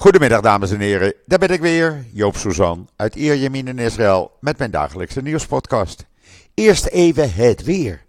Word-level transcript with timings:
Goedemiddag 0.00 0.40
dames 0.40 0.70
en 0.70 0.80
heren, 0.80 1.14
daar 1.26 1.38
ben 1.38 1.48
ik 1.48 1.60
weer, 1.60 2.04
Joop 2.12 2.36
Suzan 2.36 2.88
uit 2.96 3.14
Ierjemien 3.14 3.68
in 3.68 3.78
Israël 3.78 4.36
met 4.40 4.58
mijn 4.58 4.70
dagelijkse 4.70 5.22
nieuwspodcast. 5.22 6.06
Eerst 6.54 6.86
even 6.86 7.32
het 7.32 7.62
weer, 7.62 8.04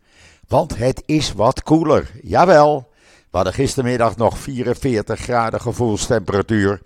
want 0.48 0.78
het 0.78 1.04
is 1.06 1.34
wat 1.34 1.64
koeler. 1.64 2.12
Jawel, 2.24 2.90
we 3.04 3.38
hadden 3.38 3.54
gistermiddag 3.54 4.18
nog 4.18 4.38
44 4.38 5.20
graden 5.20 5.62
gevoelstemperatuur, 5.62 6.82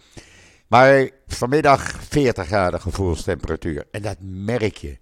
maar 0.68 1.10
vanmiddag 1.28 1.92
40 2.10 2.46
graden 2.46 2.82
gevoelstemperatuur. 2.82 3.88
En 3.92 4.02
dat 4.02 4.18
merk 4.20 4.78
je. 4.78 4.98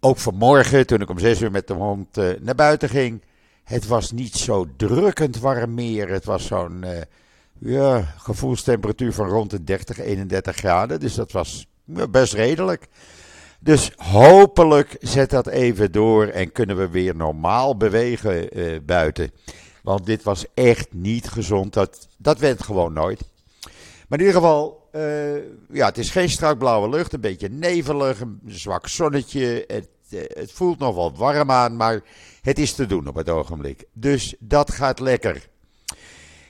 Ook 0.00 0.18
vanmorgen, 0.18 0.86
toen 0.86 1.00
ik 1.00 1.10
om 1.10 1.18
6 1.18 1.40
uur 1.40 1.50
met 1.50 1.66
de 1.66 1.74
hond 1.74 2.18
eh, 2.18 2.28
naar 2.40 2.54
buiten 2.54 2.88
ging, 2.88 3.22
het 3.64 3.86
was 3.86 4.12
niet 4.12 4.34
zo 4.34 4.66
drukkend 4.76 5.38
warm 5.38 5.74
meer. 5.74 6.08
Het 6.08 6.24
was 6.24 6.46
zo'n... 6.46 6.82
Uh, 6.84 7.00
ja, 7.60 8.14
gevoelstemperatuur 8.16 9.12
van 9.12 9.28
rond 9.28 9.50
de 9.50 9.64
30, 9.64 9.98
31 9.98 10.56
graden. 10.56 11.00
Dus 11.00 11.14
dat 11.14 11.32
was 11.32 11.66
best 12.10 12.32
redelijk. 12.32 12.88
Dus 13.60 13.92
hopelijk 13.96 14.96
zet 15.00 15.30
dat 15.30 15.46
even 15.46 15.92
door 15.92 16.26
en 16.26 16.52
kunnen 16.52 16.76
we 16.76 16.88
weer 16.88 17.16
normaal 17.16 17.76
bewegen 17.76 18.58
uh, 18.58 18.78
buiten. 18.82 19.30
Want 19.82 20.06
dit 20.06 20.22
was 20.22 20.44
echt 20.54 20.92
niet 20.92 21.28
gezond. 21.28 21.72
Dat, 21.72 22.08
dat 22.18 22.38
werd 22.38 22.62
gewoon 22.62 22.92
nooit. 22.92 23.20
Maar 24.08 24.18
in 24.18 24.26
ieder 24.26 24.40
geval, 24.40 24.88
uh, 24.92 25.36
ja, 25.72 25.86
het 25.86 25.98
is 25.98 26.10
geen 26.10 26.30
strak 26.30 26.58
blauwe 26.58 26.88
lucht. 26.88 27.12
Een 27.12 27.20
beetje 27.20 27.48
nevelig, 27.48 28.20
een 28.20 28.40
zwak 28.46 28.88
zonnetje. 28.88 29.64
Het, 29.66 29.88
uh, 30.10 30.20
het 30.26 30.52
voelt 30.52 30.78
nog 30.78 30.94
wel 30.94 31.16
warm 31.16 31.50
aan, 31.50 31.76
maar 31.76 32.00
het 32.40 32.58
is 32.58 32.74
te 32.74 32.86
doen 32.86 33.08
op 33.08 33.14
het 33.14 33.28
ogenblik. 33.28 33.84
Dus 33.92 34.34
dat 34.38 34.72
gaat 34.72 35.00
lekker. 35.00 35.48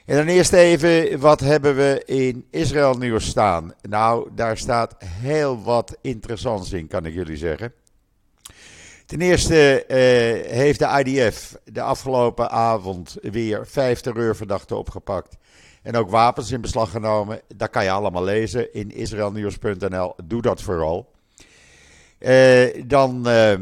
En 0.09 0.17
dan 0.17 0.27
eerst 0.27 0.53
even, 0.53 1.21
wat 1.21 1.41
hebben 1.41 1.77
we 1.77 2.03
in 2.05 2.47
Israël 2.51 2.95
nieuws 2.95 3.27
staan? 3.27 3.75
Nou, 3.83 4.29
daar 4.35 4.57
staat 4.57 4.95
heel 5.05 5.63
wat 5.63 5.97
interessants 6.01 6.73
in, 6.73 6.87
kan 6.87 7.07
ik 7.07 7.15
jullie 7.15 7.37
zeggen. 7.37 7.73
Ten 9.07 9.21
eerste 9.21 9.85
uh, 9.89 9.97
heeft 10.53 10.79
de 10.79 11.03
IDF 11.05 11.57
de 11.65 11.83
afgelopen 11.83 12.51
avond 12.51 13.17
weer 13.23 13.67
vijf 13.67 14.01
terreurverdachten 14.01 14.77
opgepakt. 14.77 15.37
En 15.83 15.97
ook 15.97 16.11
wapens 16.11 16.51
in 16.51 16.61
beslag 16.61 16.91
genomen. 16.91 17.41
Dat 17.57 17.71
kan 17.71 17.85
je 17.85 17.91
allemaal 17.91 18.25
lezen 18.25 18.75
in 18.75 18.91
israelnieuws.nl. 18.91 20.15
Doe 20.25 20.43
dat 20.43 20.63
vooral. 20.63 21.13
Uh, 22.19 22.83
dan 22.87 23.29
uh, 23.29 23.53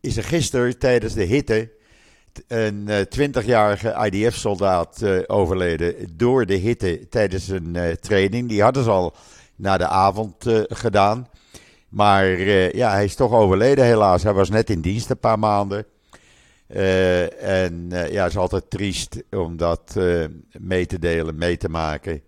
is 0.00 0.16
er 0.16 0.24
gisteren 0.24 0.78
tijdens 0.78 1.14
de 1.14 1.24
hitte 1.24 1.74
een 2.48 2.88
20-jarige 3.18 3.88
eh, 3.88 4.12
IDF-soldaat 4.12 5.00
uh, 5.02 5.18
overleden 5.26 5.94
door 6.12 6.46
de 6.46 6.54
hitte 6.54 7.08
tijdens 7.08 7.48
een 7.48 7.74
uh, 7.74 7.90
training. 7.90 8.48
Die 8.48 8.62
hadden 8.62 8.84
ze 8.84 8.90
al 8.90 9.14
na 9.56 9.76
de 9.76 9.86
avond 9.86 10.46
uh, 10.46 10.60
gedaan. 10.68 11.28
Maar 11.88 12.26
ja, 12.76 12.90
hij 12.90 13.04
is 13.04 13.14
toch 13.14 13.32
overleden 13.32 13.84
helaas. 13.84 14.22
Hij 14.22 14.32
was 14.32 14.50
net 14.50 14.70
in 14.70 14.80
dienst 14.80 15.10
een 15.10 15.18
paar 15.18 15.38
maanden. 15.38 15.84
en 17.40 17.86
ja, 17.88 18.22
het 18.22 18.30
is 18.30 18.36
altijd 18.36 18.70
triest 18.70 19.22
om 19.30 19.56
dat 19.56 19.96
mee 20.58 20.86
te 20.86 20.98
delen, 20.98 21.36
mee 21.36 21.56
te 21.56 21.68
maken. 21.68 22.22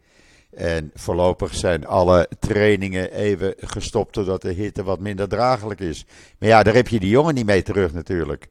En 0.58 0.90
voorlopig 0.94 1.54
zijn 1.54 1.86
alle 1.86 2.28
trainingen 2.38 3.12
even 3.12 3.54
gestopt, 3.56 4.14
zodat 4.14 4.42
de 4.42 4.52
hitte 4.52 4.82
wat 4.82 5.00
minder 5.00 5.28
draaglijk 5.28 5.80
is. 5.80 6.06
Maar 6.38 6.48
ja, 6.48 6.62
daar 6.62 6.74
heb 6.74 6.88
je 6.88 7.00
die 7.00 7.10
jongen 7.10 7.34
niet 7.34 7.46
mee 7.46 7.62
terug 7.62 7.92
natuurlijk. 7.92 8.48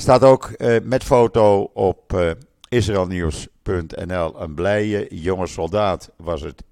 Staat 0.00 0.22
ook 0.22 0.50
uh, 0.56 0.76
met 0.82 1.04
foto 1.04 1.62
op 1.62 2.12
uh, 2.12 2.30
israelnieuws.nl. 2.68 4.40
Een 4.40 4.54
blije 4.54 5.06
jonge 5.10 5.46
soldaat 5.46 6.10
was 6.16 6.40
het. 6.40 6.62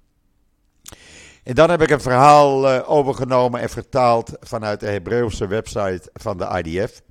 En 1.43 1.55
dan 1.55 1.69
heb 1.69 1.81
ik 1.81 1.89
een 1.89 2.01
verhaal 2.01 2.73
uh, 2.73 2.89
overgenomen 2.89 3.61
en 3.61 3.69
vertaald 3.69 4.31
vanuit 4.39 4.79
de 4.79 4.87
Hebreeuwse 4.87 5.47
website 5.47 6.09
van 6.13 6.37
de 6.37 6.63
IDF. 6.63 7.01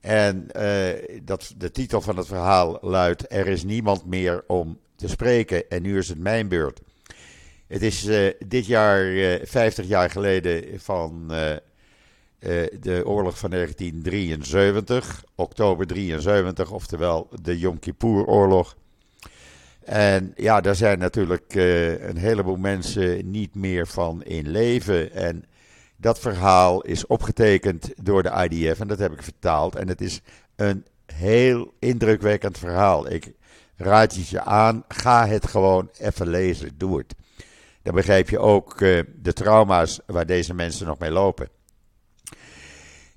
En 0.00 0.46
dat, 1.22 1.54
de 1.56 1.70
titel 1.70 2.00
van 2.00 2.16
het 2.16 2.26
verhaal 2.26 2.78
luidt: 2.80 3.32
Er 3.32 3.46
is 3.46 3.64
niemand 3.64 4.06
meer 4.06 4.44
om 4.46 4.78
te 4.96 5.08
spreken 5.08 5.68
en 5.68 5.82
nu 5.82 5.98
is 5.98 6.08
het 6.08 6.18
mijn 6.18 6.48
beurt. 6.48 6.80
Het 7.66 7.82
is 7.82 8.08
dit 8.46 8.66
jaar 8.66 9.04
50 9.42 9.86
jaar 9.86 10.10
geleden 10.10 10.80
van 10.80 11.32
uh, 12.42 12.66
de 12.80 13.02
oorlog 13.06 13.38
van 13.38 13.50
1973, 13.50 15.24
oktober 15.34 15.86
73, 15.86 16.70
oftewel 16.70 17.28
de 17.42 17.58
Yom 17.58 17.78
Kippur-oorlog. 17.78 18.76
En 19.84 20.32
ja, 20.36 20.60
daar 20.60 20.74
zijn 20.74 20.98
natuurlijk 20.98 21.54
uh, 21.54 22.08
een 22.08 22.16
heleboel 22.16 22.56
mensen 22.56 23.30
niet 23.30 23.54
meer 23.54 23.86
van 23.86 24.22
in 24.22 24.48
leven. 24.48 25.12
En 25.12 25.44
dat 25.96 26.18
verhaal 26.18 26.82
is 26.82 27.06
opgetekend 27.06 27.92
door 28.02 28.22
de 28.22 28.48
IDF 28.48 28.80
en 28.80 28.88
dat 28.88 28.98
heb 28.98 29.12
ik 29.12 29.22
vertaald. 29.22 29.74
En 29.74 29.88
het 29.88 30.00
is 30.00 30.20
een 30.56 30.86
heel 31.06 31.74
indrukwekkend 31.78 32.58
verhaal. 32.58 33.10
Ik 33.10 33.32
raad 33.76 34.14
je 34.14 34.22
je 34.28 34.40
aan, 34.40 34.84
ga 34.88 35.26
het 35.26 35.46
gewoon 35.46 35.90
even 35.98 36.28
lezen, 36.28 36.70
doe 36.76 36.98
het. 36.98 37.14
Dan 37.82 37.94
begrijp 37.94 38.28
je 38.28 38.38
ook 38.38 38.80
uh, 38.80 39.02
de 39.22 39.32
trauma's 39.32 40.00
waar 40.06 40.26
deze 40.26 40.54
mensen 40.54 40.86
nog 40.86 40.98
mee 40.98 41.10
lopen. 41.10 41.48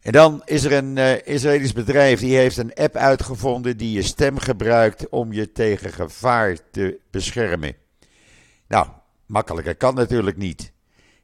En 0.06 0.12
dan 0.12 0.42
is 0.46 0.64
er 0.64 0.72
een 0.72 0.98
uh, 0.98 1.28
Israëlisch 1.28 1.74
bedrijf 1.74 2.20
die 2.20 2.36
heeft 2.36 2.58
een 2.58 2.74
app 2.74 2.96
uitgevonden 2.96 3.78
die 3.78 3.92
je 3.92 4.02
stem 4.02 4.38
gebruikt 4.38 5.10
om 5.10 5.34
je 5.34 5.52
tegen 5.52 5.94
gevaar 5.94 6.58
te 6.72 7.00
beschermen. 7.12 7.76
Nou, 8.68 8.88
makkelijker 9.26 9.76
kan 9.76 9.96
natuurlijk 9.96 10.38
niet. 10.38 10.72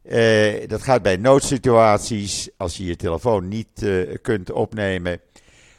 Uh, 0.03 0.67
dat 0.67 0.81
gaat 0.81 1.01
bij 1.01 1.15
noodsituaties, 1.15 2.49
als 2.57 2.77
je 2.77 2.85
je 2.85 2.95
telefoon 2.95 3.47
niet 3.47 3.81
uh, 3.83 4.15
kunt 4.21 4.51
opnemen. 4.51 5.21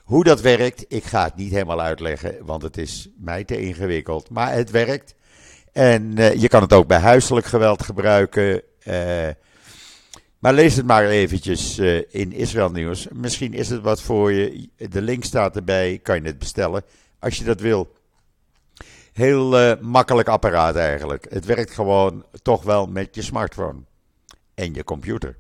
Hoe 0.03 0.25
dat 0.25 0.41
werkt, 0.41 0.85
ik 0.89 1.05
ga 1.05 1.25
het 1.25 1.37
niet 1.37 1.53
helemaal 1.53 1.81
uitleggen, 1.81 2.37
want 2.45 2.63
het 2.63 2.77
is 2.77 3.09
mij 3.17 3.45
te 3.45 3.61
ingewikkeld. 3.61 4.31
Maar 4.31 4.53
het 4.53 4.71
werkt. 4.71 5.15
En 5.73 6.17
je 6.17 6.49
kan 6.49 6.63
het 6.63 6.73
ook 6.73 6.87
bij 6.87 6.99
huiselijk 6.99 7.47
geweld 7.47 7.83
gebruiken. 7.83 8.63
Maar 10.43 10.55
lees 10.55 10.77
het 10.77 10.87
maar 10.87 11.07
eventjes 11.07 11.79
uh, 11.79 12.03
in 12.09 12.33
Israël 12.33 12.71
Nieuws. 12.71 13.09
Misschien 13.13 13.55
is 13.55 13.69
het 13.69 13.83
wat 13.83 14.03
voor 14.03 14.33
je. 14.33 14.69
De 14.77 15.03
link 15.03 15.25
staat 15.25 15.57
erbij, 15.57 16.01
kan 16.03 16.17
je 16.17 16.29
het 16.29 16.39
bestellen 16.39 16.83
als 17.19 17.39
je 17.39 17.45
dat 17.45 17.61
wil. 17.61 17.93
Heel 19.13 19.61
uh, 19.61 19.73
makkelijk 19.81 20.29
apparaat 20.29 20.77
eigenlijk. 20.77 21.27
Het 21.29 21.45
werkt 21.45 21.71
gewoon 21.71 22.25
toch 22.43 22.63
wel 22.63 22.87
met 22.87 23.15
je 23.15 23.23
smartphone 23.23 23.79
en 24.55 24.75
je 24.75 24.85
computer. 24.85 25.39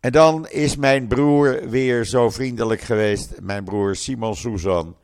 En 0.00 0.12
dan 0.12 0.48
is 0.48 0.76
mijn 0.76 1.06
broer 1.06 1.68
weer 1.68 2.04
zo 2.04 2.30
vriendelijk 2.30 2.80
geweest, 2.80 3.40
mijn 3.40 3.64
broer 3.64 3.96
Simon 3.96 4.36
Suzan, 4.36 4.96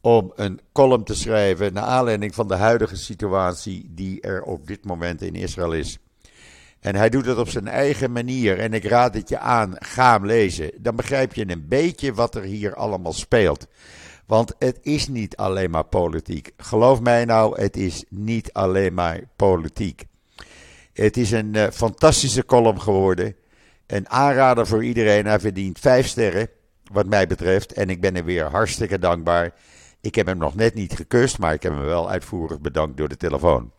om 0.00 0.32
een 0.34 0.60
column 0.72 1.04
te 1.04 1.14
schrijven 1.14 1.72
naar 1.72 1.84
aanleiding 1.84 2.34
van 2.34 2.48
de 2.48 2.56
huidige 2.56 2.96
situatie 2.96 3.90
die 3.94 4.20
er 4.20 4.42
op 4.42 4.66
dit 4.66 4.84
moment 4.84 5.22
in 5.22 5.34
Israël 5.34 5.72
is. 5.72 5.98
En 6.80 6.96
hij 6.96 7.08
doet 7.08 7.26
het 7.26 7.38
op 7.38 7.48
zijn 7.48 7.68
eigen 7.68 8.12
manier. 8.12 8.58
En 8.58 8.72
ik 8.72 8.84
raad 8.84 9.14
het 9.14 9.28
je 9.28 9.38
aan, 9.38 9.74
ga 9.78 10.12
hem 10.12 10.26
lezen. 10.26 10.70
Dan 10.78 10.96
begrijp 10.96 11.34
je 11.34 11.50
een 11.50 11.68
beetje 11.68 12.14
wat 12.14 12.34
er 12.34 12.42
hier 12.42 12.74
allemaal 12.74 13.12
speelt. 13.12 13.66
Want 14.26 14.54
het 14.58 14.78
is 14.82 15.08
niet 15.08 15.36
alleen 15.36 15.70
maar 15.70 15.84
politiek. 15.84 16.52
Geloof 16.56 17.00
mij 17.00 17.24
nou, 17.24 17.60
het 17.60 17.76
is 17.76 18.04
niet 18.08 18.52
alleen 18.52 18.94
maar 18.94 19.20
politiek. 19.36 20.04
Het 20.92 21.16
is 21.16 21.30
een 21.30 21.54
uh, 21.54 21.66
fantastische 21.72 22.44
column 22.44 22.80
geworden. 22.80 23.34
Een 23.86 24.08
aanrader 24.08 24.66
voor 24.66 24.84
iedereen. 24.84 25.26
Hij 25.26 25.40
verdient 25.40 25.78
vijf 25.78 26.06
sterren, 26.06 26.48
wat 26.92 27.06
mij 27.06 27.26
betreft. 27.26 27.72
En 27.72 27.90
ik 27.90 28.00
ben 28.00 28.14
hem 28.14 28.24
weer 28.24 28.44
hartstikke 28.44 28.98
dankbaar. 28.98 29.54
Ik 30.00 30.14
heb 30.14 30.26
hem 30.26 30.38
nog 30.38 30.54
net 30.54 30.74
niet 30.74 30.92
gekust, 30.92 31.38
maar 31.38 31.52
ik 31.52 31.62
heb 31.62 31.72
hem 31.72 31.84
wel 31.84 32.10
uitvoerig 32.10 32.60
bedankt 32.60 32.96
door 32.96 33.08
de 33.08 33.16
telefoon. 33.16 33.70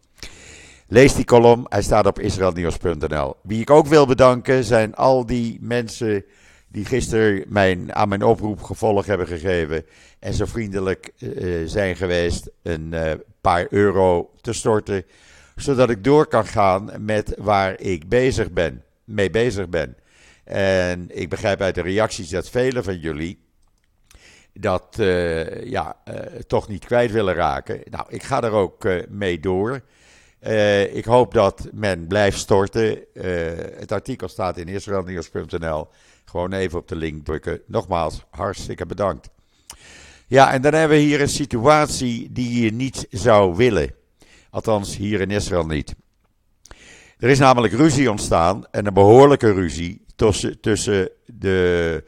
Lees 0.89 1.15
die 1.15 1.25
kolom, 1.25 1.65
hij 1.69 1.81
staat 1.81 2.05
op 2.05 2.19
israelnieuws.nl. 2.19 3.35
Wie 3.43 3.61
ik 3.61 3.69
ook 3.69 3.87
wil 3.87 4.05
bedanken 4.05 4.63
zijn 4.63 4.95
al 4.95 5.25
die 5.25 5.57
mensen 5.61 6.25
die 6.67 6.85
gisteren 6.85 7.45
mijn, 7.47 7.95
aan 7.95 8.09
mijn 8.09 8.23
oproep 8.23 8.63
gevolg 8.63 9.05
hebben 9.05 9.27
gegeven 9.27 9.85
en 10.19 10.33
zo 10.33 10.45
vriendelijk 10.45 11.11
uh, 11.19 11.67
zijn 11.67 11.95
geweest 11.95 12.49
een 12.63 12.91
uh, 12.93 13.11
paar 13.41 13.65
euro 13.69 14.31
te 14.41 14.53
storten, 14.53 15.05
zodat 15.55 15.89
ik 15.89 16.03
door 16.03 16.27
kan 16.27 16.45
gaan 16.45 16.91
met 16.99 17.35
waar 17.37 17.79
ik 17.79 18.09
bezig 18.09 18.51
ben, 18.51 18.83
mee 19.03 19.29
bezig 19.29 19.69
ben. 19.69 19.97
En 20.43 21.19
ik 21.19 21.29
begrijp 21.29 21.61
uit 21.61 21.75
de 21.75 21.81
reacties 21.81 22.29
dat 22.29 22.49
velen 22.49 22.83
van 22.83 22.99
jullie 22.99 23.39
dat 24.53 24.95
ja, 25.63 25.97
toch 26.47 26.67
niet 26.67 26.85
kwijt 26.85 27.11
willen 27.11 27.33
raken. 27.33 27.81
Nou, 27.89 28.05
ik 28.09 28.23
ga 28.23 28.43
er 28.43 28.51
ook 28.51 28.87
mee 29.09 29.39
door. 29.39 29.81
Uh, 30.43 30.95
ik 30.95 31.05
hoop 31.05 31.33
dat 31.33 31.69
men 31.73 32.07
blijft 32.07 32.37
storten. 32.37 32.97
Uh, 33.13 33.23
het 33.77 33.91
artikel 33.91 34.27
staat 34.27 34.57
in 34.57 34.67
israelnieuws.nl. 34.67 35.87
Gewoon 36.25 36.53
even 36.53 36.79
op 36.79 36.87
de 36.87 36.95
link 36.95 37.25
drukken. 37.25 37.61
Nogmaals, 37.67 38.25
hartstikke 38.29 38.85
bedankt. 38.85 39.29
Ja, 40.27 40.53
en 40.53 40.61
dan 40.61 40.73
hebben 40.73 40.97
we 40.97 41.03
hier 41.03 41.21
een 41.21 41.29
situatie 41.29 42.31
die 42.31 42.63
je 42.63 42.73
niet 42.73 43.07
zou 43.09 43.55
willen. 43.55 43.93
Althans, 44.49 44.97
hier 44.97 45.21
in 45.21 45.31
Israël 45.31 45.65
niet. 45.65 45.95
Er 47.17 47.29
is 47.29 47.39
namelijk 47.39 47.73
ruzie 47.73 48.11
ontstaan, 48.11 48.65
en 48.71 48.85
een 48.85 48.93
behoorlijke 48.93 49.53
ruzie, 49.53 50.05
tussen, 50.15 50.59
tussen 50.59 51.09
de 51.25 52.03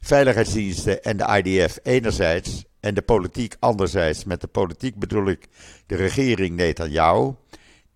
veiligheidsdiensten 0.00 1.02
en 1.02 1.16
de 1.16 1.42
IDF 1.42 1.78
enerzijds 1.82 2.64
en 2.80 2.94
de 2.94 3.02
politiek 3.02 3.56
anderzijds. 3.58 4.24
Met 4.24 4.40
de 4.40 4.46
politiek 4.46 4.98
bedoel 4.98 5.28
ik 5.28 5.48
de 5.86 5.96
regering 5.96 6.56
Netanyahu 6.56 7.34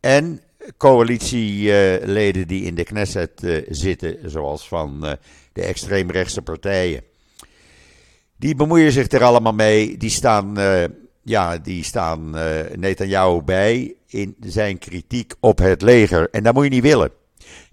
en 0.00 0.40
coalitieleden 0.76 2.48
die 2.48 2.62
in 2.62 2.74
de 2.74 2.84
Knesset 2.84 3.42
eh, 3.42 3.62
zitten, 3.68 4.30
zoals 4.30 4.68
van 4.68 5.06
eh, 5.06 5.12
de 5.52 5.62
extreemrechtse 5.62 6.42
partijen. 6.42 7.02
Die 8.36 8.54
bemoeien 8.54 8.92
zich 8.92 9.10
er 9.10 9.24
allemaal 9.24 9.52
mee. 9.52 9.96
Die 9.96 10.10
staan, 10.10 10.58
uh, 10.58 10.84
ja, 11.22 11.58
die 11.58 11.84
staan 11.84 12.36
uh, 12.36 12.60
Netanyahu 12.76 13.42
bij 13.42 13.94
in 14.06 14.36
zijn 14.40 14.78
kritiek 14.78 15.34
op 15.40 15.58
het 15.58 15.82
leger. 15.82 16.30
En 16.30 16.42
dat 16.42 16.54
moet 16.54 16.64
je 16.64 16.70
niet 16.70 16.82
willen. 16.82 17.10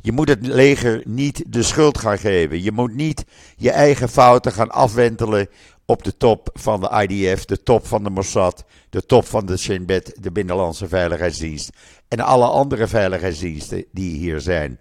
Je 0.01 0.11
moet 0.11 0.27
het 0.27 0.47
leger 0.47 1.01
niet 1.05 1.43
de 1.47 1.63
schuld 1.63 1.97
gaan 1.97 2.17
geven. 2.17 2.63
Je 2.63 2.71
moet 2.71 2.95
niet 2.95 3.25
je 3.57 3.71
eigen 3.71 4.09
fouten 4.09 4.51
gaan 4.51 4.71
afwentelen 4.71 5.47
op 5.85 6.03
de 6.03 6.17
top 6.17 6.49
van 6.53 6.81
de 6.81 7.07
IDF, 7.07 7.45
de 7.45 7.63
top 7.63 7.87
van 7.87 8.03
de 8.03 8.09
Mossad, 8.09 8.65
de 8.89 9.05
top 9.05 9.25
van 9.25 9.45
de 9.45 9.57
Shin 9.57 9.85
Bet, 9.85 10.17
de 10.19 10.31
Binnenlandse 10.31 10.87
Veiligheidsdienst 10.87 11.69
en 12.07 12.19
alle 12.19 12.45
andere 12.45 12.87
veiligheidsdiensten 12.87 13.85
die 13.91 14.17
hier 14.17 14.39
zijn. 14.39 14.79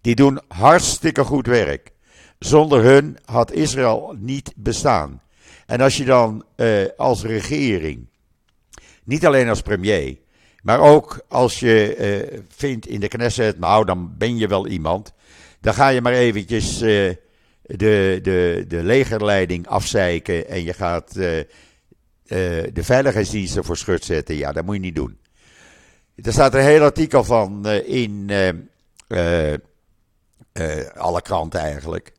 Die 0.00 0.14
doen 0.14 0.40
hartstikke 0.48 1.24
goed 1.24 1.46
werk. 1.46 1.90
Zonder 2.38 2.82
hun 2.82 3.18
had 3.24 3.52
Israël 3.52 4.14
niet 4.18 4.52
bestaan. 4.56 5.22
En 5.66 5.80
als 5.80 5.96
je 5.96 6.04
dan 6.04 6.44
uh, 6.56 6.84
als 6.96 7.22
regering, 7.22 8.06
niet 9.04 9.26
alleen 9.26 9.48
als 9.48 9.62
premier, 9.62 10.18
maar 10.62 10.80
ook 10.80 11.24
als 11.28 11.60
je 11.60 11.96
uh, 12.32 12.40
vindt 12.48 12.86
in 12.86 13.00
de 13.00 13.08
Knesset, 13.08 13.58
nou 13.58 13.84
dan 13.84 14.14
ben 14.18 14.36
je 14.36 14.46
wel 14.46 14.66
iemand, 14.66 15.12
dan 15.60 15.74
ga 15.74 15.88
je 15.88 16.00
maar 16.00 16.12
eventjes 16.12 16.82
uh, 16.82 17.14
de, 17.62 18.18
de, 18.22 18.64
de 18.68 18.82
legerleiding 18.82 19.66
afzeiken 19.66 20.48
en 20.48 20.64
je 20.64 20.72
gaat 20.72 21.12
de 21.12 21.46
veiligheidsdiensten 22.74 23.64
voor 23.64 23.76
schut 23.76 24.04
zetten. 24.04 24.36
Ja, 24.36 24.52
dat 24.52 24.64
moet 24.64 24.74
je 24.74 24.80
niet 24.80 24.94
doen. 24.94 25.18
Er 26.14 26.32
staat 26.32 26.54
een 26.54 26.60
heel 26.60 26.82
artikel 26.82 27.24
van 27.24 27.66
in 27.68 28.30
alle 30.94 31.22
kranten 31.22 31.60
eigenlijk. 31.60 32.12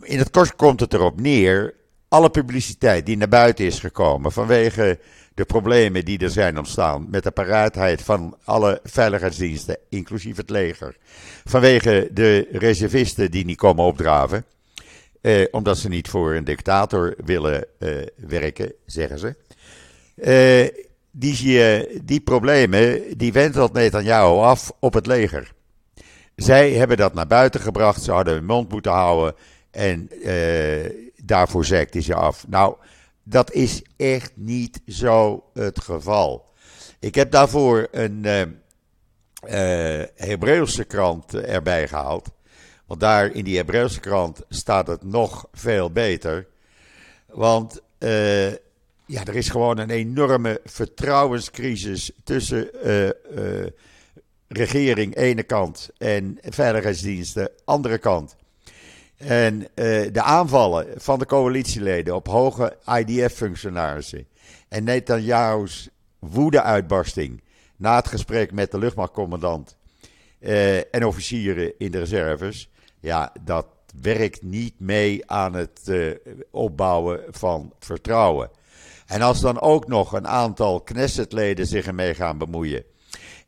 In 0.00 0.18
het 0.18 0.30
kort 0.30 0.56
komt 0.56 0.80
het 0.80 0.94
erop 0.94 1.20
neer. 1.20 1.74
Alle 2.08 2.30
publiciteit 2.30 3.06
die 3.06 3.16
naar 3.16 3.28
buiten 3.28 3.64
is 3.64 3.78
gekomen 3.78 4.32
vanwege 4.32 4.98
de 5.34 5.44
problemen 5.44 6.04
die 6.04 6.18
er 6.18 6.30
zijn 6.30 6.58
ontstaan 6.58 7.06
met 7.10 7.22
de 7.22 7.30
paraatheid 7.30 8.02
van 8.02 8.36
alle 8.44 8.80
veiligheidsdiensten, 8.84 9.76
inclusief 9.88 10.36
het 10.36 10.50
leger. 10.50 10.96
Vanwege 11.44 12.08
de 12.12 12.48
reservisten 12.52 13.30
die 13.30 13.44
niet 13.44 13.56
komen 13.56 13.84
opdraven, 13.84 14.44
eh, 15.20 15.44
omdat 15.50 15.78
ze 15.78 15.88
niet 15.88 16.08
voor 16.08 16.34
een 16.34 16.44
dictator 16.44 17.14
willen 17.24 17.66
eh, 17.78 17.88
werken, 18.16 18.72
zeggen 18.86 19.18
ze. 19.18 19.34
Eh, 20.14 20.82
die, 21.10 22.02
die 22.02 22.20
problemen, 22.20 23.02
die 23.16 23.32
wentelt 23.32 23.72
Netanyahu 23.72 24.38
af 24.38 24.72
op 24.78 24.94
het 24.94 25.06
leger. 25.06 25.52
Zij 26.36 26.72
hebben 26.72 26.96
dat 26.96 27.14
naar 27.14 27.26
buiten 27.26 27.60
gebracht. 27.60 28.02
Ze 28.02 28.12
hadden 28.12 28.34
hun 28.34 28.44
mond 28.44 28.68
moeten 28.68 28.92
houden. 28.92 29.34
En 29.70 30.08
uh, 30.24 30.90
daarvoor 31.24 31.64
zegt 31.64 31.92
hij 31.92 32.02
ze 32.02 32.14
af. 32.14 32.44
Nou, 32.48 32.76
dat 33.32 33.52
is 33.52 33.82
echt 33.96 34.32
niet 34.34 34.80
zo 34.86 35.44
het 35.54 35.80
geval. 35.80 36.50
Ik 36.98 37.14
heb 37.14 37.30
daarvoor 37.30 37.88
een 37.90 38.24
uh, 38.24 38.42
Hebreeuwse 40.14 40.84
krant 40.84 41.34
erbij 41.34 41.88
gehaald. 41.88 42.30
Want 42.86 43.00
daar 43.00 43.30
in 43.30 43.44
die 43.44 43.56
Hebreeuwse 43.56 44.00
krant 44.00 44.40
staat 44.48 44.86
het 44.86 45.02
nog 45.04 45.48
veel 45.52 45.90
beter. 45.90 46.46
Want 47.26 47.80
ja, 49.06 49.24
er 49.24 49.34
is 49.34 49.48
gewoon 49.48 49.78
een 49.78 49.90
enorme 49.90 50.60
vertrouwenscrisis 50.64 52.10
tussen 52.24 52.70
regering 54.48 55.16
ene 55.16 55.42
kant 55.42 55.90
en 55.98 56.38
veiligheidsdiensten 56.42 57.50
andere 57.64 57.98
kant. 57.98 58.36
En 59.26 59.60
uh, 59.60 59.66
de 60.12 60.22
aanvallen 60.22 60.86
van 60.96 61.18
de 61.18 61.26
coalitieleden 61.26 62.14
op 62.14 62.26
hoge 62.26 62.76
IDF-functionarissen 62.98 64.26
en 64.68 64.84
Netanyahu's 64.84 65.88
woede-uitbarsting 66.18 67.42
na 67.76 67.96
het 67.96 68.08
gesprek 68.08 68.52
met 68.52 68.70
de 68.70 68.78
luchtmachtcommandant 68.78 69.76
uh, 70.40 70.94
en 70.94 71.06
officieren 71.06 71.72
in 71.78 71.90
de 71.90 71.98
reserves, 71.98 72.70
ja, 73.00 73.32
dat 73.40 73.66
werkt 74.00 74.42
niet 74.42 74.80
mee 74.80 75.30
aan 75.30 75.54
het 75.54 75.80
uh, 75.88 76.14
opbouwen 76.50 77.20
van 77.30 77.72
vertrouwen. 77.78 78.50
En 79.06 79.22
als 79.22 79.40
dan 79.40 79.60
ook 79.60 79.88
nog 79.88 80.12
een 80.12 80.28
aantal 80.28 80.80
Knessetleden 80.80 81.66
zich 81.66 81.86
ermee 81.86 82.14
gaan 82.14 82.38
bemoeien 82.38 82.84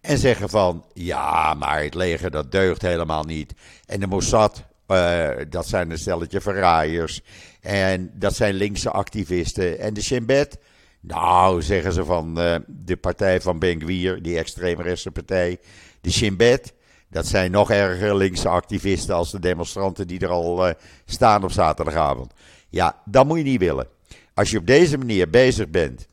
en 0.00 0.18
zeggen 0.18 0.48
van, 0.48 0.84
ja, 0.92 1.54
maar 1.54 1.82
het 1.82 1.94
leger 1.94 2.30
dat 2.30 2.52
deugt 2.52 2.82
helemaal 2.82 3.24
niet. 3.24 3.54
En 3.86 4.00
de 4.00 4.06
Mossad, 4.06 4.64
uh, 4.88 5.28
dat 5.48 5.66
zijn 5.66 5.90
een 5.90 5.98
stelletje 5.98 6.40
verraaiers. 6.40 7.20
En 7.60 8.10
dat 8.14 8.34
zijn 8.34 8.54
linkse 8.54 8.90
activisten. 8.90 9.78
En 9.78 9.94
de 9.94 10.02
Shin 10.02 10.26
Bet, 10.26 10.58
nou, 11.00 11.62
zeggen 11.62 11.92
ze 11.92 12.04
van 12.04 12.40
uh, 12.40 12.54
de 12.66 12.96
partij 12.96 13.40
van 13.40 13.58
Ben 13.58 13.78
die 14.22 14.38
extreemrechtse 14.38 15.10
partij. 15.10 15.58
De 16.00 16.10
Shin 16.10 16.36
Bet, 16.36 16.72
dat 17.10 17.26
zijn 17.26 17.50
nog 17.50 17.70
erger 17.70 18.16
linkse 18.16 18.48
activisten 18.48 19.14
als 19.14 19.30
de 19.30 19.40
demonstranten 19.40 20.06
die 20.06 20.20
er 20.20 20.28
al 20.28 20.68
uh, 20.68 20.74
staan 21.04 21.44
op 21.44 21.52
zaterdagavond. 21.52 22.32
Ja, 22.68 23.02
dat 23.04 23.26
moet 23.26 23.38
je 23.38 23.44
niet 23.44 23.60
willen. 23.60 23.86
Als 24.34 24.50
je 24.50 24.58
op 24.58 24.66
deze 24.66 24.98
manier 24.98 25.30
bezig 25.30 25.68
bent 25.68 26.08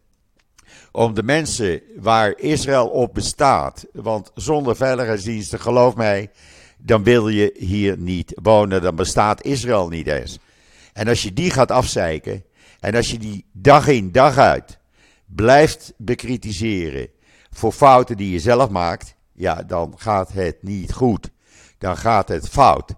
om 0.91 1.13
de 1.13 1.23
mensen 1.23 1.81
waar 1.97 2.33
Israël 2.37 2.87
op 2.87 3.13
bestaat. 3.13 3.85
Want 3.93 4.31
zonder 4.35 4.75
veiligheidsdiensten, 4.75 5.59
geloof 5.59 5.95
mij, 5.95 6.29
dan 6.81 7.03
wil 7.03 7.27
je 7.27 7.53
hier 7.57 7.97
niet 7.97 8.33
wonen. 8.41 8.81
Dan 8.81 8.95
bestaat 8.95 9.43
Israël 9.43 9.87
niet 9.87 10.07
eens. 10.07 10.39
En 10.93 11.07
als 11.07 11.23
je 11.23 11.33
die 11.33 11.51
gaat 11.51 11.71
afzeiken. 11.71 12.43
En 12.79 12.95
als 12.95 13.11
je 13.11 13.17
die 13.17 13.45
dag 13.51 13.87
in 13.87 14.11
dag 14.11 14.37
uit 14.37 14.79
blijft 15.25 15.93
bekritiseren 15.97 17.07
voor 17.49 17.71
fouten 17.71 18.17
die 18.17 18.31
je 18.31 18.39
zelf 18.39 18.69
maakt. 18.69 19.15
Ja, 19.33 19.63
dan 19.63 19.93
gaat 19.97 20.31
het 20.33 20.63
niet 20.63 20.93
goed. 20.93 21.29
Dan 21.77 21.97
gaat 21.97 22.27
het 22.27 22.49
fout. 22.49 22.93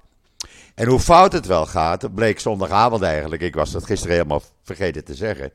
En 0.76 0.88
hoe 0.88 1.00
fout 1.00 1.34
het 1.34 1.46
wel 1.46 1.66
gaat, 1.66 2.02
dat 2.02 2.16
bleek 2.16 2.40
zondagavond 2.40 3.02
eigenlijk. 3.02 3.42
Ik 3.42 3.56
was 3.56 3.72
dat 3.72 3.86
gisteren 3.86 4.16
helemaal 4.16 4.42
vergeten 4.64 5.04
te 5.04 5.16
zeggen. 5.16 5.52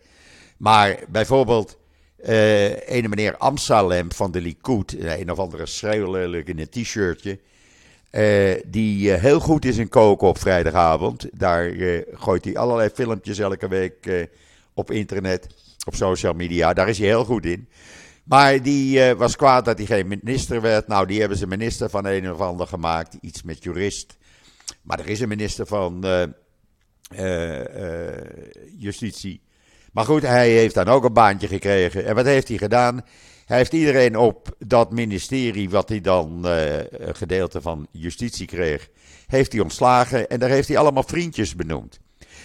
Maar 0.56 0.98
bijvoorbeeld 1.08 1.78
uh, 2.24 2.88
ene 2.88 3.08
meneer 3.08 3.36
Amsalem 3.36 4.12
van 4.12 4.30
de 4.30 4.40
Likud, 4.40 4.96
een 4.98 5.30
of 5.30 5.38
andere 5.38 5.66
schreeuwlelijk 5.66 6.48
in 6.48 6.58
een 6.58 6.68
t-shirtje. 6.68 7.38
Uh, 8.10 8.54
die 8.66 9.10
uh, 9.10 9.20
heel 9.20 9.40
goed 9.40 9.64
is 9.64 9.76
in 9.76 9.88
koken 9.88 10.28
op 10.28 10.38
vrijdagavond. 10.38 11.28
Daar 11.32 11.72
gooit 12.12 12.44
hij 12.44 12.56
allerlei 12.56 12.90
filmpjes 12.90 13.38
elke 13.38 13.68
week 13.68 14.28
op 14.74 14.90
internet, 14.90 15.46
op 15.86 15.94
social 15.94 16.32
media. 16.32 16.72
Daar 16.72 16.88
is 16.88 16.98
hij 16.98 17.06
heel 17.06 17.24
goed 17.24 17.46
in. 17.46 17.68
Maar 18.24 18.62
die 18.62 19.14
was 19.14 19.36
kwaad 19.36 19.64
dat 19.64 19.78
hij 19.78 19.86
geen 19.86 20.08
minister 20.08 20.60
werd. 20.60 20.86
Nou, 20.88 21.06
die 21.06 21.20
hebben 21.20 21.38
ze 21.38 21.46
minister 21.46 21.90
van 21.90 22.06
een 22.06 22.32
of 22.32 22.40
ander 22.40 22.66
gemaakt. 22.66 23.16
Iets 23.20 23.42
met 23.42 23.62
jurist. 23.62 24.16
Maar 24.82 24.98
er 24.98 25.08
is 25.08 25.20
een 25.20 25.28
minister 25.28 25.66
van 25.66 26.04
Justitie. 28.76 29.40
Maar 29.92 30.04
goed, 30.04 30.22
hij 30.22 30.50
heeft 30.50 30.74
dan 30.74 30.88
ook 30.88 31.04
een 31.04 31.12
baantje 31.12 31.48
gekregen. 31.48 32.04
En 32.04 32.14
wat 32.14 32.24
heeft 32.24 32.48
hij 32.48 32.56
gedaan? 32.56 33.04
Hij 33.44 33.56
heeft 33.56 33.72
iedereen 33.72 34.16
op 34.16 34.56
dat 34.58 34.92
ministerie, 34.92 35.70
wat 35.70 35.88
hij 35.88 36.00
dan 36.00 36.42
uh, 36.44 36.52
gedeelte 37.12 37.60
van 37.60 37.86
justitie 37.90 38.46
kreeg, 38.46 38.88
heeft 39.26 39.52
hij 39.52 39.60
ontslagen. 39.60 40.28
En 40.28 40.38
daar 40.38 40.50
heeft 40.50 40.68
hij 40.68 40.78
allemaal 40.78 41.02
vriendjes 41.02 41.54
benoemd. 41.54 42.00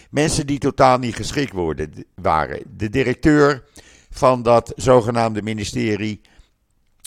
Mensen 0.09 0.47
die 0.47 0.59
totaal 0.59 0.97
niet 0.97 1.15
geschikt 1.15 1.51
worden, 1.51 2.05
waren. 2.15 2.61
De 2.77 2.89
directeur 2.89 3.63
van 4.09 4.43
dat 4.43 4.73
zogenaamde 4.75 5.41
ministerie 5.41 6.21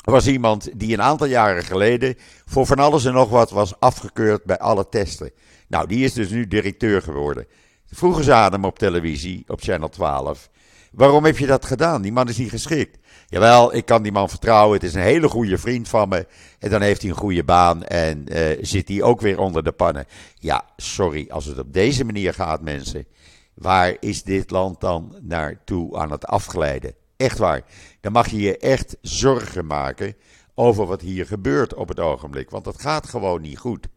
was 0.05 0.27
iemand 0.27 0.69
die 0.75 0.93
een 0.93 1.03
aantal 1.03 1.27
jaren 1.27 1.65
geleden 1.65 2.15
voor 2.45 2.67
van 2.67 2.79
alles 2.79 3.05
en 3.05 3.13
nog 3.13 3.31
wat 3.31 3.51
was 3.51 3.81
afgekeurd 3.81 4.45
bij 4.45 4.59
alle 4.59 4.89
testen. 4.89 5.31
Nou, 5.69 5.87
die 5.87 6.05
is 6.05 6.13
dus 6.13 6.31
nu 6.31 6.47
directeur 6.47 7.03
geworden. 7.03 7.47
Vroegen 7.91 8.25
ze 8.25 8.33
aan 8.33 8.53
hem 8.53 8.65
op 8.65 8.79
televisie, 8.79 9.45
op 9.47 9.61
Channel 9.61 9.89
12. 9.89 10.51
Waarom 10.93 11.25
heb 11.25 11.39
je 11.39 11.47
dat 11.47 11.65
gedaan? 11.65 12.03
Die 12.03 12.13
man 12.13 12.29
is 12.29 12.37
niet 12.37 12.51
geschikt. 12.51 12.99
Jawel, 13.29 13.75
ik 13.75 13.85
kan 13.85 14.03
die 14.03 14.13
man 14.13 14.29
vertrouwen. 14.29 14.75
Het 14.75 14.83
is 14.83 14.95
een 14.95 15.01
hele 15.01 15.29
goede 15.29 15.59
vriend 15.59 15.89
van 15.89 16.09
me. 16.09 16.27
En 16.59 16.71
dan 16.71 16.81
heeft 16.81 17.01
hij 17.01 17.11
een 17.11 17.17
goede 17.17 17.45
baan 17.45 17.85
en 17.85 18.27
uh, 18.29 18.59
zit 18.61 18.89
hij 18.89 19.03
ook 19.03 19.21
weer 19.21 19.39
onder 19.39 19.65
de 19.65 19.73
pannen. 19.73 20.07
Ja, 20.35 20.65
sorry, 20.77 21.27
als 21.31 21.45
het 21.45 21.59
op 21.59 21.73
deze 21.73 22.05
manier 22.05 22.35
gaat, 22.35 22.61
mensen. 22.61 23.07
Waar 23.55 23.97
is 24.01 24.23
dit 24.23 24.51
land 24.51 24.81
dan 24.81 25.17
naartoe 25.23 25.99
aan 25.99 26.11
het 26.11 26.27
afglijden? 26.27 26.95
Echt 27.17 27.39
waar. 27.39 27.63
Dan 28.01 28.13
mag 28.13 28.29
je 28.29 28.41
je 28.41 28.59
echt 28.59 28.97
zorgen 29.01 29.67
maken 29.67 30.17
over 30.55 30.87
wat 30.87 31.01
hier 31.01 31.27
gebeurt 31.27 31.75
op 31.75 31.89
het 31.89 32.01
ogenblik. 32.01 32.51
Want 32.51 32.67
het 32.67 32.81
gaat 32.81 33.09
gewoon 33.09 33.41
niet 33.41 33.59
goed. 33.59 33.89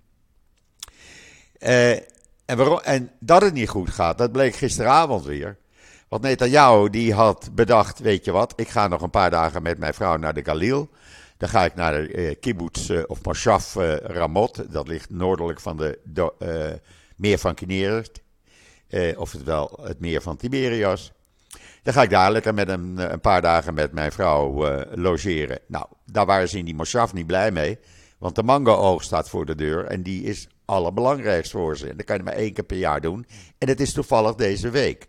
Uh, 1.60 1.98
en, 2.50 2.58
waarom, 2.58 2.80
en 2.80 3.12
dat 3.20 3.42
het 3.42 3.54
niet 3.54 3.70
goed 3.70 3.90
gaat, 3.90 4.18
dat 4.18 4.32
bleek 4.32 4.56
gisteravond 4.56 5.26
weer. 5.26 5.58
Want 6.08 6.22
Netanyahu 6.22 6.90
die 6.90 7.14
had 7.14 7.50
bedacht, 7.54 8.00
weet 8.00 8.26
je 8.26 8.32
wat, 8.32 8.54
ik 8.56 8.70
ga 8.70 8.88
nog 8.88 9.02
een 9.02 9.10
paar 9.10 9.30
dagen 9.30 9.62
met 9.62 9.78
mijn 9.78 9.94
vrouw 9.94 10.18
naar 10.18 10.34
de 10.34 10.44
Galil. 10.44 10.90
Dan 11.38 11.50
ga 11.50 11.66
ik 11.66 11.76
naar 11.76 11.92
de 11.92 12.14
uh, 12.14 12.36
kibbutz 12.40 12.90
uh, 12.90 13.04
of 13.08 13.24
Moshav 13.24 13.76
uh, 13.76 13.96
Ramot. 13.96 14.74
Dat 14.74 14.88
ligt 14.88 15.10
noordelijk 15.10 15.60
van 15.60 15.78
de 15.78 16.80
meer 17.16 17.38
van 17.38 17.56
Kinneret. 17.56 18.22
oftewel 19.16 19.80
het 19.82 20.00
meer 20.00 20.22
van 20.22 20.38
Tiberias. 20.38 21.12
Dan 21.84 21.94
ga 21.94 22.02
ik 22.02 22.10
daar 22.10 22.32
lekker 22.32 22.54
met 22.54 22.70
een, 22.70 23.12
een 23.12 23.22
paar 23.22 23.42
dagen 23.42 23.74
met 23.74 23.92
mijn 23.92 24.12
vrouw 24.12 24.68
logeren. 24.96 25.60
Nou, 25.68 25.86
daar 26.06 26.26
waren 26.26 26.50
ze 26.50 26.58
in 26.58 26.66
die 26.66 26.76
Moshav 26.76 27.14
niet 27.14 27.28
blij 27.28 27.52
mee. 27.52 27.80
Want 28.18 28.36
de 28.36 28.44
mango-oogst 28.44 29.08
staat 29.08 29.30
voor 29.30 29.46
de 29.46 29.56
deur 29.56 29.86
en 29.86 30.04
die 30.04 30.24
is 30.24 30.48
allerbelangrijkst 30.70 31.52
voor 31.52 31.78
ze. 31.78 31.96
Dat 31.96 32.06
kan 32.06 32.18
je 32.18 32.24
maar 32.24 32.34
één 32.34 32.54
keer 32.54 32.64
per 32.64 32.78
jaar 32.78 33.02
doen. 33.02 33.26
En 33.58 33.68
het 33.68 33.80
is 33.80 33.94
toevallig 33.94 34.36
deze 34.36 34.70
week. 34.70 35.08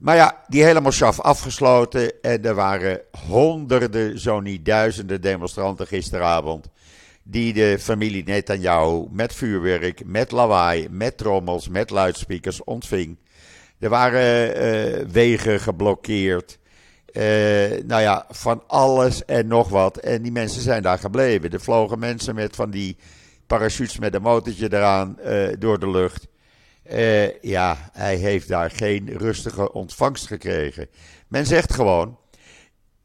Maar 0.00 0.16
ja, 0.16 0.44
die 0.48 0.64
hele 0.64 0.80
Moshav 0.80 1.18
afgesloten. 1.18 2.22
En 2.22 2.44
er 2.44 2.54
waren 2.54 3.00
honderden, 3.26 4.18
zo 4.18 4.40
niet 4.40 4.64
duizenden 4.64 5.20
demonstranten 5.20 5.86
gisteravond. 5.86 6.68
Die 7.22 7.52
de 7.52 7.78
familie 7.80 8.24
Netanyahu 8.24 9.06
met 9.10 9.34
vuurwerk, 9.34 10.04
met 10.04 10.30
lawaai, 10.30 10.88
met 10.90 11.16
trommels, 11.16 11.68
met 11.68 11.90
luidsprekers 11.90 12.64
ontving. 12.64 13.18
Er 13.78 13.88
waren 13.88 14.56
uh, 14.56 15.06
wegen 15.10 15.60
geblokkeerd. 15.60 16.58
Uh, 17.12 17.22
nou 17.86 18.02
ja, 18.02 18.26
van 18.28 18.62
alles 18.66 19.24
en 19.24 19.46
nog 19.46 19.68
wat. 19.68 19.96
En 19.96 20.22
die 20.22 20.32
mensen 20.32 20.62
zijn 20.62 20.82
daar 20.82 20.98
gebleven. 20.98 21.50
Er 21.50 21.60
vlogen 21.60 21.98
mensen 21.98 22.34
met 22.34 22.56
van 22.56 22.70
die 22.70 22.96
parachutes 23.50 23.98
met 23.98 24.14
een 24.14 24.22
motortje 24.22 24.72
eraan 24.72 25.16
uh, 25.24 25.48
door 25.58 25.78
de 25.78 25.90
lucht. 25.90 26.26
Uh, 26.90 27.40
ja, 27.40 27.90
hij 27.92 28.16
heeft 28.16 28.48
daar 28.48 28.70
geen 28.70 29.10
rustige 29.16 29.72
ontvangst 29.72 30.26
gekregen. 30.26 30.88
Men 31.28 31.46
zegt 31.46 31.72
gewoon: 31.72 32.18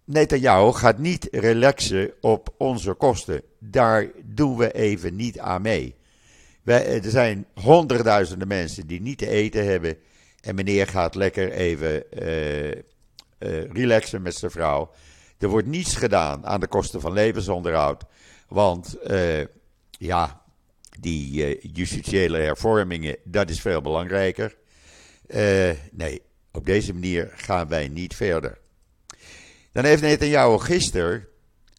Netanyahu 0.04 0.72
gaat 0.72 0.98
niet 0.98 1.28
relaxen 1.32 2.12
op 2.22 2.54
onze 2.58 2.94
kosten. 2.94 3.42
Daar 3.60 4.08
doen 4.24 4.58
we 4.58 4.72
even 4.72 5.16
niet 5.16 5.40
aan 5.40 5.62
mee. 5.62 5.96
Wij, 6.64 7.02
er 7.04 7.10
zijn 7.10 7.46
honderdduizenden 7.54 8.48
mensen 8.48 8.88
die 8.88 9.02
niet 9.02 9.18
te 9.18 9.30
eten 9.30 9.66
hebben. 9.66 9.98
En 10.42 10.56
meneer 10.56 10.88
gaat 10.88 11.16
lekker 11.16 11.52
even 11.52 12.04
relaxen 13.72 14.22
met 14.22 14.36
zijn 14.36 14.52
vrouw. 14.52 14.92
Er 15.38 15.48
wordt 15.48 15.68
niets 15.68 15.96
gedaan 15.96 16.46
aan 16.46 16.60
de 16.60 16.68
kosten 16.68 17.02
van 17.02 17.14
levensonderhoud. 17.14 18.04
Want 18.48 18.98
ja, 19.98 20.42
die 21.00 21.58
uh, 21.58 21.74
justitiële 21.74 22.38
hervormingen, 22.38 23.18
dat 23.24 23.50
is 23.50 23.62
veel 23.62 23.82
belangrijker. 23.82 24.58
nee, 25.92 26.22
op 26.52 26.66
deze 26.66 26.94
manier 26.94 27.32
gaan 27.36 27.68
wij 27.68 27.88
niet 27.88 28.16
verder. 28.16 28.58
Dan 29.72 29.86
heeft 29.86 30.02
Netanyahu 30.02 30.60
gisteren 30.60 31.28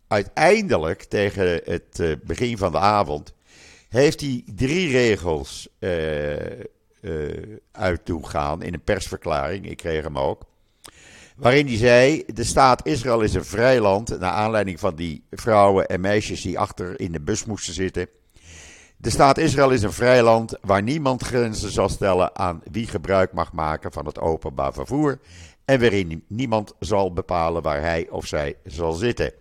uiteindelijk 0.08 1.02
tegen 1.02 1.60
het 1.64 2.18
begin 2.24 2.58
van 2.58 2.72
de 2.72 2.78
avond 2.78 3.34
heeft 3.88 4.20
hij 4.20 4.42
drie 4.54 4.90
regels 4.90 5.68
uit 7.72 8.10
gaan 8.20 8.62
in 8.62 8.74
een 8.74 8.84
persverklaring. 8.84 9.70
Ik 9.70 9.76
kreeg 9.76 10.02
hem 10.02 10.18
ook. 10.18 10.42
Waarin 11.36 11.66
hij 11.66 11.76
zei: 11.76 12.24
De 12.34 12.44
staat 12.44 12.86
Israël 12.86 13.20
is 13.20 13.34
een 13.34 13.44
vrij 13.44 13.80
land. 13.80 14.18
Naar 14.18 14.32
aanleiding 14.32 14.80
van 14.80 14.94
die 14.94 15.24
vrouwen 15.30 15.86
en 15.86 16.00
meisjes 16.00 16.42
die 16.42 16.58
achter 16.58 17.00
in 17.00 17.12
de 17.12 17.20
bus 17.20 17.44
moesten 17.44 17.74
zitten. 17.74 18.08
De 18.96 19.10
staat 19.10 19.38
Israël 19.38 19.70
is 19.70 19.82
een 19.82 19.92
vrij 19.92 20.22
land 20.22 20.58
waar 20.60 20.82
niemand 20.82 21.22
grenzen 21.22 21.70
zal 21.70 21.88
stellen 21.88 22.36
aan 22.36 22.62
wie 22.70 22.86
gebruik 22.86 23.32
mag 23.32 23.52
maken 23.52 23.92
van 23.92 24.06
het 24.06 24.18
openbaar 24.18 24.72
vervoer. 24.72 25.18
En 25.64 25.80
waarin 25.80 26.24
niemand 26.28 26.74
zal 26.78 27.12
bepalen 27.12 27.62
waar 27.62 27.80
hij 27.80 28.08
of 28.10 28.26
zij 28.26 28.56
zal 28.64 28.92
zitten. 28.92 29.32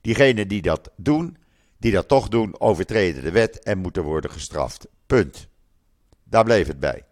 Diegenen 0.00 0.48
die 0.48 0.62
dat 0.62 0.90
doen, 0.96 1.36
die 1.78 1.92
dat 1.92 2.08
toch 2.08 2.28
doen, 2.28 2.60
overtreden 2.60 3.22
de 3.22 3.30
wet 3.30 3.62
en 3.62 3.78
moeten 3.78 4.02
worden 4.02 4.30
gestraft. 4.30 4.86
Punt. 5.06 5.48
Daar 6.24 6.44
bleef 6.44 6.66
het 6.66 6.80
bij 6.80 7.05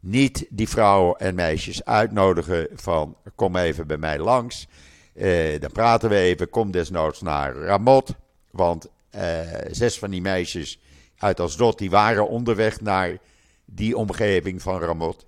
niet 0.00 0.46
die 0.48 0.68
vrouwen 0.68 1.18
en 1.18 1.34
meisjes 1.34 1.84
uitnodigen 1.84 2.68
van 2.74 3.16
kom 3.34 3.56
even 3.56 3.86
bij 3.86 3.96
mij 3.96 4.18
langs. 4.18 4.66
Uh, 5.14 5.60
dan 5.60 5.72
praten 5.72 6.08
we 6.08 6.16
even, 6.16 6.50
kom 6.50 6.70
desnoods 6.70 7.20
naar 7.20 7.56
Ramot. 7.56 8.14
Want 8.50 8.88
uh, 9.14 9.40
zes 9.70 9.98
van 9.98 10.10
die 10.10 10.20
meisjes 10.20 10.80
uit 11.16 11.40
Asdod 11.40 11.78
die 11.78 11.90
waren 11.90 12.28
onderweg 12.28 12.80
naar 12.80 13.18
die 13.64 13.96
omgeving 13.96 14.62
van 14.62 14.80
Ramot. 14.80 15.26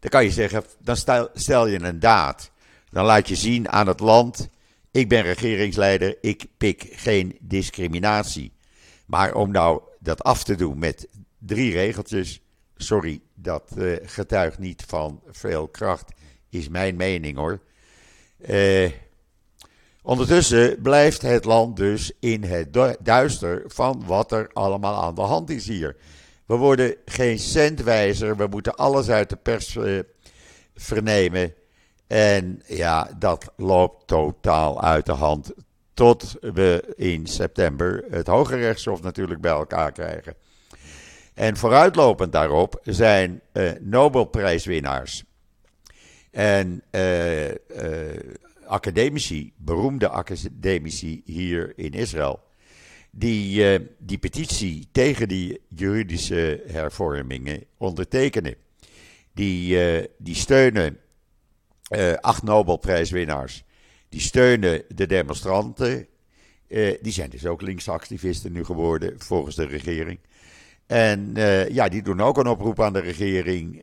Dan 0.00 0.10
kan 0.10 0.24
je 0.24 0.30
zeggen, 0.30 0.64
dan 0.78 0.96
stel, 0.96 1.28
stel 1.34 1.66
je 1.66 1.82
een 1.82 2.00
daad. 2.00 2.50
Dan 2.90 3.04
laat 3.04 3.28
je 3.28 3.36
zien 3.36 3.68
aan 3.68 3.86
het 3.86 4.00
land, 4.00 4.48
ik 4.90 5.08
ben 5.08 5.22
regeringsleider, 5.22 6.16
ik 6.20 6.46
pik 6.56 6.88
geen 6.90 7.36
discriminatie. 7.40 8.52
Maar 9.06 9.34
om 9.34 9.50
nou 9.50 9.82
dat 9.98 10.22
af 10.22 10.44
te 10.44 10.54
doen 10.54 10.78
met 10.78 11.08
drie 11.38 11.72
regeltjes, 11.72 12.40
sorry, 12.76 13.20
dat 13.42 13.72
uh, 13.76 13.96
getuigt 14.02 14.58
niet 14.58 14.84
van 14.86 15.20
veel 15.30 15.68
kracht, 15.68 16.12
is 16.48 16.68
mijn 16.68 16.96
mening 16.96 17.36
hoor. 17.36 17.60
Uh, 18.48 18.90
ondertussen 20.02 20.82
blijft 20.82 21.22
het 21.22 21.44
land 21.44 21.76
dus 21.76 22.12
in 22.20 22.44
het 22.44 22.78
duister 23.00 23.62
van 23.66 24.02
wat 24.06 24.32
er 24.32 24.50
allemaal 24.52 25.02
aan 25.02 25.14
de 25.14 25.20
hand 25.20 25.50
is 25.50 25.66
hier. 25.66 25.96
We 26.46 26.54
worden 26.54 26.94
geen 27.04 27.38
cent 27.38 27.82
wijzer, 27.82 28.36
we 28.36 28.46
moeten 28.46 28.74
alles 28.74 29.08
uit 29.08 29.28
de 29.28 29.36
pers 29.36 29.74
uh, 29.74 30.00
vernemen. 30.74 31.54
En 32.06 32.62
ja, 32.66 33.10
dat 33.18 33.52
loopt 33.56 34.06
totaal 34.06 34.82
uit 34.82 35.06
de 35.06 35.12
hand. 35.12 35.52
Tot 35.94 36.36
we 36.40 36.92
in 36.96 37.26
september 37.26 38.04
het 38.10 38.26
Hoge 38.26 38.56
Rechtshof 38.56 39.02
natuurlijk 39.02 39.40
bij 39.40 39.50
elkaar 39.50 39.92
krijgen. 39.92 40.34
En 41.38 41.56
vooruitlopend 41.56 42.32
daarop 42.32 42.80
zijn 42.84 43.40
uh, 43.52 43.70
Nobelprijswinnaars 43.80 45.24
en 46.30 46.82
uh, 46.90 47.48
uh, 47.48 47.54
academici, 48.66 49.52
beroemde 49.56 50.08
academici 50.08 51.22
hier 51.24 51.72
in 51.76 51.92
Israël, 51.92 52.40
die 53.10 53.80
die 53.98 54.18
petitie 54.18 54.88
tegen 54.92 55.28
die 55.28 55.60
juridische 55.68 56.62
hervormingen 56.66 57.64
ondertekenen. 57.76 58.54
Die, 59.32 59.78
die 60.16 60.34
steunen 60.34 60.98
acht 62.20 62.42
Nobelprijswinnaars, 62.42 63.64
die 64.08 64.20
steunen 64.20 64.82
de 64.94 65.06
demonstranten. 65.06 66.06
die 67.00 67.12
zijn 67.12 67.30
dus 67.30 67.46
ook 67.46 67.62
linksactivisten 67.62 68.52
nu 68.52 68.64
geworden, 68.64 69.14
volgens 69.18 69.56
de 69.56 69.66
regering. 69.66 70.18
En 70.88 71.32
uh, 71.36 71.68
ja, 71.68 71.88
die 71.88 72.02
doen 72.02 72.20
ook 72.20 72.38
een 72.38 72.46
oproep 72.46 72.80
aan 72.80 72.92
de 72.92 73.00
regering. 73.00 73.74
Uh, 73.74 73.82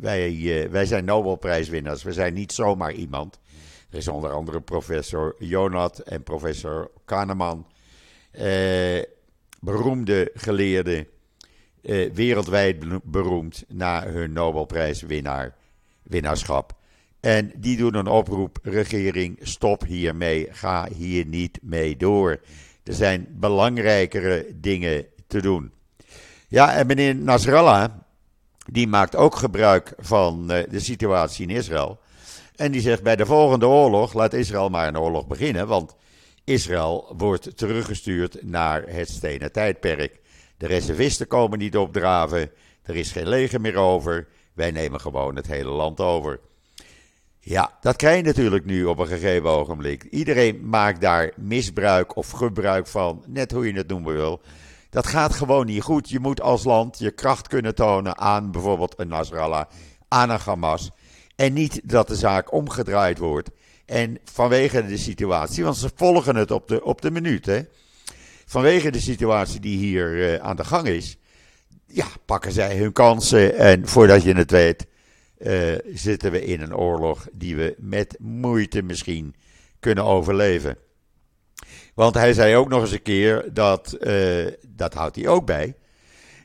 wij, 0.00 0.32
uh, 0.32 0.68
wij 0.68 0.86
zijn 0.86 1.04
Nobelprijswinnaars. 1.04 2.02
We 2.02 2.12
zijn 2.12 2.34
niet 2.34 2.52
zomaar 2.52 2.92
iemand. 2.92 3.40
Er 3.90 3.98
is 3.98 4.08
onder 4.08 4.30
andere 4.30 4.60
professor 4.60 5.34
Jonat 5.38 5.98
en 5.98 6.22
professor 6.22 6.90
Kahneman. 7.04 7.66
beroemde 9.60 10.30
geleerden. 10.34 11.06
wereldwijd 12.12 13.02
beroemd 13.02 13.64
na 13.68 14.06
hun 14.06 14.32
Nobelprijswinnaarschap. 14.32 16.72
En 17.20 17.52
die 17.56 17.76
doen 17.76 17.94
een 17.94 18.06
oproep: 18.06 18.58
regering, 18.62 19.38
stop 19.42 19.84
hiermee. 19.84 20.48
Ga 20.50 20.88
hier 20.96 21.26
niet 21.26 21.58
mee 21.62 21.96
door. 21.96 22.40
Er 22.82 22.94
zijn 22.94 23.26
belangrijkere 23.30 24.46
dingen 24.54 25.06
te 25.26 25.42
doen. 25.42 25.74
Ja, 26.48 26.74
en 26.74 26.86
meneer 26.86 27.14
Nasrallah, 27.14 27.90
die 28.66 28.86
maakt 28.86 29.16
ook 29.16 29.36
gebruik 29.36 29.92
van 29.98 30.52
uh, 30.52 30.62
de 30.70 30.80
situatie 30.80 31.48
in 31.48 31.56
Israël. 31.56 31.98
En 32.56 32.72
die 32.72 32.80
zegt 32.80 33.02
bij 33.02 33.16
de 33.16 33.26
volgende 33.26 33.66
oorlog, 33.66 34.12
laat 34.12 34.32
Israël 34.32 34.68
maar 34.68 34.88
een 34.88 34.98
oorlog 34.98 35.26
beginnen, 35.26 35.66
want 35.66 35.94
Israël 36.44 37.14
wordt 37.16 37.56
teruggestuurd 37.56 38.42
naar 38.42 38.84
het 38.86 39.08
stenen 39.08 39.52
tijdperk. 39.52 40.20
De 40.56 40.66
reservisten 40.66 41.26
komen 41.26 41.58
niet 41.58 41.76
opdraven, 41.76 42.50
er 42.82 42.96
is 42.96 43.12
geen 43.12 43.28
leger 43.28 43.60
meer 43.60 43.76
over, 43.76 44.26
wij 44.52 44.70
nemen 44.70 45.00
gewoon 45.00 45.36
het 45.36 45.46
hele 45.46 45.70
land 45.70 46.00
over. 46.00 46.40
Ja, 47.38 47.76
dat 47.80 47.96
krijg 47.96 48.16
je 48.16 48.22
natuurlijk 48.22 48.64
nu 48.64 48.84
op 48.84 48.98
een 48.98 49.06
gegeven 49.06 49.50
ogenblik. 49.50 50.02
Iedereen 50.02 50.68
maakt 50.68 51.00
daar 51.00 51.32
misbruik 51.36 52.16
of 52.16 52.30
gebruik 52.30 52.86
van, 52.86 53.24
net 53.26 53.52
hoe 53.52 53.66
je 53.66 53.72
het 53.72 53.88
noemen 53.88 54.14
wil. 54.14 54.40
Dat 54.96 55.06
gaat 55.06 55.34
gewoon 55.34 55.66
niet 55.66 55.82
goed. 55.82 56.10
Je 56.10 56.18
moet 56.18 56.40
als 56.40 56.64
land 56.64 56.98
je 56.98 57.10
kracht 57.10 57.48
kunnen 57.48 57.74
tonen 57.74 58.18
aan 58.18 58.50
bijvoorbeeld 58.50 58.94
een 58.96 59.08
Nasrallah, 59.08 59.64
aan 60.08 60.30
een 60.30 60.38
Hamas. 60.38 60.90
En 61.34 61.52
niet 61.52 61.80
dat 61.84 62.08
de 62.08 62.14
zaak 62.14 62.52
omgedraaid 62.52 63.18
wordt. 63.18 63.50
En 63.86 64.18
vanwege 64.24 64.86
de 64.86 64.96
situatie, 64.96 65.64
want 65.64 65.76
ze 65.76 65.90
volgen 65.94 66.36
het 66.36 66.50
op 66.50 66.68
de, 66.68 66.84
op 66.84 67.00
de 67.02 67.10
minuut. 67.10 67.46
Hè? 67.46 67.60
Vanwege 68.46 68.90
de 68.90 69.00
situatie 69.00 69.60
die 69.60 69.78
hier 69.78 70.14
uh, 70.14 70.34
aan 70.34 70.56
de 70.56 70.64
gang 70.64 70.86
is, 70.86 71.16
ja, 71.86 72.06
pakken 72.24 72.52
zij 72.52 72.76
hun 72.76 72.92
kansen. 72.92 73.56
En 73.56 73.88
voordat 73.88 74.22
je 74.22 74.34
het 74.34 74.50
weet, 74.50 74.86
uh, 75.38 75.74
zitten 75.94 76.30
we 76.30 76.44
in 76.44 76.60
een 76.60 76.76
oorlog 76.76 77.26
die 77.32 77.56
we 77.56 77.74
met 77.78 78.16
moeite 78.18 78.82
misschien 78.82 79.34
kunnen 79.80 80.04
overleven. 80.04 80.78
Want 81.96 82.14
hij 82.14 82.32
zei 82.32 82.56
ook 82.56 82.68
nog 82.68 82.80
eens 82.80 82.92
een 82.92 83.02
keer 83.02 83.48
dat, 83.52 83.96
uh, 84.00 84.46
dat 84.68 84.94
houdt 84.94 85.16
hij 85.16 85.28
ook 85.28 85.46
bij, 85.46 85.74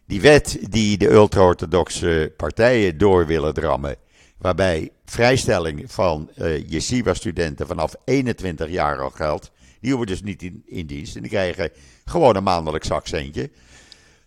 die 0.05 0.21
wet 0.21 0.57
die 0.69 0.97
de 0.97 1.09
ultra-orthodoxe 1.09 2.33
partijen 2.37 2.97
door 2.97 3.25
willen 3.25 3.53
drammen, 3.53 3.95
waarbij 4.37 4.91
vrijstelling 5.05 5.91
van 5.91 6.29
uh, 6.37 6.69
yeshiva-studenten 6.69 7.67
vanaf 7.67 7.95
21 8.05 8.69
jaar 8.69 8.99
al 8.99 9.09
geldt, 9.09 9.51
die 9.79 9.89
hoeven 9.89 10.07
dus 10.07 10.21
niet 10.21 10.41
in, 10.65 10.85
dienst 10.85 11.15
en 11.15 11.21
die 11.21 11.31
krijgen 11.31 11.69
gewoon 12.05 12.35
een 12.35 12.43
maandelijk 12.43 12.83
zakcentje. 12.83 13.49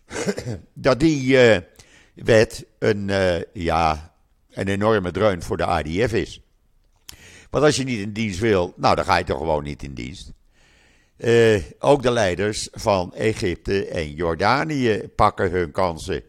dat 0.73 0.99
die 0.99 1.25
uh, 1.25 1.57
wet 2.13 2.65
een, 2.79 3.11
ja, 3.53 4.13
een 4.49 4.67
enorme 4.67 5.11
dreun 5.11 5.43
voor 5.43 5.57
de 5.57 5.65
ADF 5.65 6.13
is. 6.13 6.41
Want 7.49 7.63
als 7.63 7.75
je 7.75 7.83
niet 7.83 7.99
in 7.99 8.13
dienst 8.13 8.39
wil, 8.39 8.73
nou 8.77 8.95
dan 8.95 9.05
ga 9.05 9.17
je 9.17 9.23
toch 9.23 9.37
gewoon 9.37 9.63
niet 9.63 9.83
in 9.83 9.93
dienst. 9.93 10.34
Uh, 11.17 11.61
ook 11.79 12.01
de 12.01 12.11
leiders 12.11 12.67
van 12.71 13.13
Egypte 13.13 13.87
en 13.87 14.13
Jordanië 14.13 15.09
pakken 15.15 15.51
hun 15.51 15.71
kansen. 15.71 16.23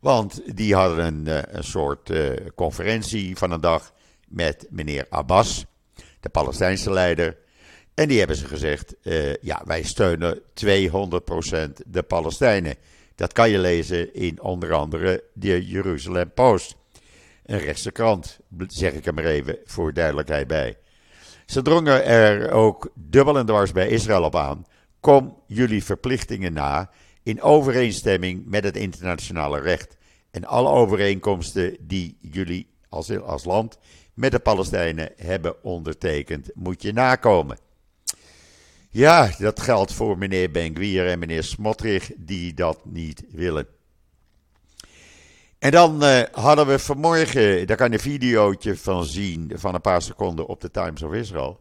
Want 0.00 0.56
die 0.56 0.74
hadden 0.74 1.06
een, 1.06 1.56
een 1.56 1.64
soort 1.64 2.10
uh, 2.10 2.30
conferentie 2.54 3.36
van 3.36 3.50
een 3.50 3.60
dag 3.60 3.92
met 4.28 4.66
meneer 4.70 5.06
Abbas, 5.08 5.64
de 6.20 6.28
Palestijnse 6.28 6.92
leider. 6.92 7.36
En 7.94 8.08
die 8.08 8.18
hebben 8.18 8.36
ze 8.36 8.46
gezegd: 8.46 8.94
uh, 9.02 9.34
ja, 9.34 9.62
wij 9.64 9.82
steunen 9.82 10.38
200% 10.38 10.42
de 11.86 12.02
Palestijnen. 12.02 12.76
Dat 13.14 13.32
kan 13.32 13.50
je 13.50 13.58
lezen 13.58 14.14
in 14.14 14.42
onder 14.42 14.72
andere 14.72 15.24
de 15.34 15.66
Jeruzalem 15.66 16.32
Post. 16.32 16.76
Een 17.44 17.58
rechtse 17.58 17.92
krant, 17.92 18.38
zeg 18.66 18.92
ik 18.92 19.06
er 19.06 19.14
maar 19.14 19.24
even 19.24 19.58
voor 19.64 19.92
duidelijkheid 19.92 20.46
bij. 20.46 20.76
Ze 21.46 21.62
drongen 21.62 22.04
er 22.04 22.50
ook 22.50 22.92
dubbel 22.94 23.38
en 23.38 23.46
dwars 23.46 23.72
bij 23.72 23.88
Israël 23.88 24.22
op 24.22 24.36
aan. 24.36 24.66
Kom 25.00 25.36
jullie 25.46 25.84
verplichtingen 25.84 26.52
na 26.52 26.90
in 27.22 27.42
overeenstemming 27.42 28.46
met 28.46 28.64
het 28.64 28.76
internationale 28.76 29.60
recht 29.60 29.96
en 30.30 30.44
alle 30.44 30.68
overeenkomsten 30.68 31.76
die 31.80 32.18
jullie 32.20 32.66
als, 32.88 33.20
als 33.20 33.44
land 33.44 33.78
met 34.14 34.32
de 34.32 34.38
Palestijnen 34.38 35.12
hebben 35.16 35.64
ondertekend, 35.64 36.50
moet 36.54 36.82
je 36.82 36.92
nakomen. 36.92 37.58
Ja, 38.90 39.30
dat 39.38 39.60
geldt 39.60 39.92
voor 39.92 40.18
meneer 40.18 40.50
Ben-Gvir 40.50 41.08
en 41.08 41.18
meneer 41.18 41.42
Smotrich 41.42 42.10
die 42.16 42.54
dat 42.54 42.78
niet 42.84 43.24
willen. 43.30 43.66
En 45.62 45.70
dan 45.70 46.04
uh, 46.04 46.22
hadden 46.32 46.66
we 46.66 46.78
vanmorgen, 46.78 47.66
daar 47.66 47.76
kan 47.76 47.86
je 47.86 47.92
een 47.92 48.00
videootje 48.00 48.76
van 48.76 49.04
zien 49.04 49.52
van 49.54 49.74
een 49.74 49.80
paar 49.80 50.02
seconden 50.02 50.46
op 50.46 50.60
de 50.60 50.70
Times 50.70 51.02
of 51.02 51.12
Israel. 51.12 51.60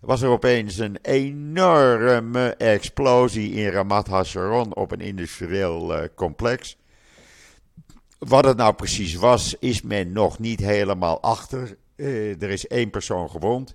Was 0.00 0.22
er 0.22 0.28
opeens 0.28 0.78
een 0.78 0.98
enorme 1.02 2.54
explosie 2.54 3.52
in 3.52 3.68
Ramat 3.68 4.06
Hasharon 4.06 4.74
op 4.74 4.90
een 4.92 5.00
industrieel 5.00 5.96
uh, 5.96 6.08
complex. 6.14 6.76
Wat 8.18 8.44
het 8.44 8.56
nou 8.56 8.74
precies 8.74 9.14
was, 9.14 9.56
is 9.58 9.82
men 9.82 10.12
nog 10.12 10.38
niet 10.38 10.60
helemaal 10.60 11.22
achter. 11.22 11.76
Uh, 11.96 12.42
er 12.42 12.50
is 12.50 12.66
één 12.66 12.90
persoon 12.90 13.30
gewond. 13.30 13.74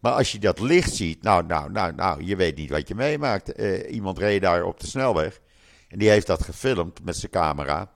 Maar 0.00 0.12
als 0.12 0.32
je 0.32 0.38
dat 0.38 0.60
licht 0.60 0.94
ziet, 0.94 1.22
nou, 1.22 1.46
nou, 1.46 1.70
nou, 1.70 1.94
nou, 1.94 2.24
je 2.24 2.36
weet 2.36 2.56
niet 2.56 2.70
wat 2.70 2.88
je 2.88 2.94
meemaakt. 2.94 3.48
Iemand 3.88 4.18
reed 4.18 4.42
daar 4.42 4.64
op 4.64 4.80
de 4.80 4.86
snelweg 4.86 5.40
en 5.88 5.98
die 5.98 6.08
heeft 6.08 6.26
dat 6.26 6.42
gefilmd 6.42 7.04
met 7.04 7.16
zijn 7.16 7.32
camera. 7.32 7.90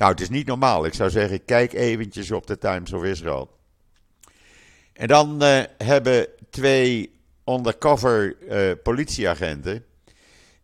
Nou, 0.00 0.12
het 0.12 0.20
is 0.20 0.28
niet 0.28 0.46
normaal. 0.46 0.84
Ik 0.84 0.94
zou 0.94 1.10
zeggen, 1.10 1.44
kijk 1.44 1.72
eventjes 1.72 2.30
op 2.30 2.46
de 2.46 2.58
Times 2.58 2.92
of 2.92 3.04
Israel. 3.04 3.50
En 4.92 5.08
dan 5.08 5.42
uh, 5.42 5.62
hebben 5.78 6.26
twee 6.50 7.12
undercover 7.46 8.36
uh, 8.40 8.70
politieagenten, 8.82 9.84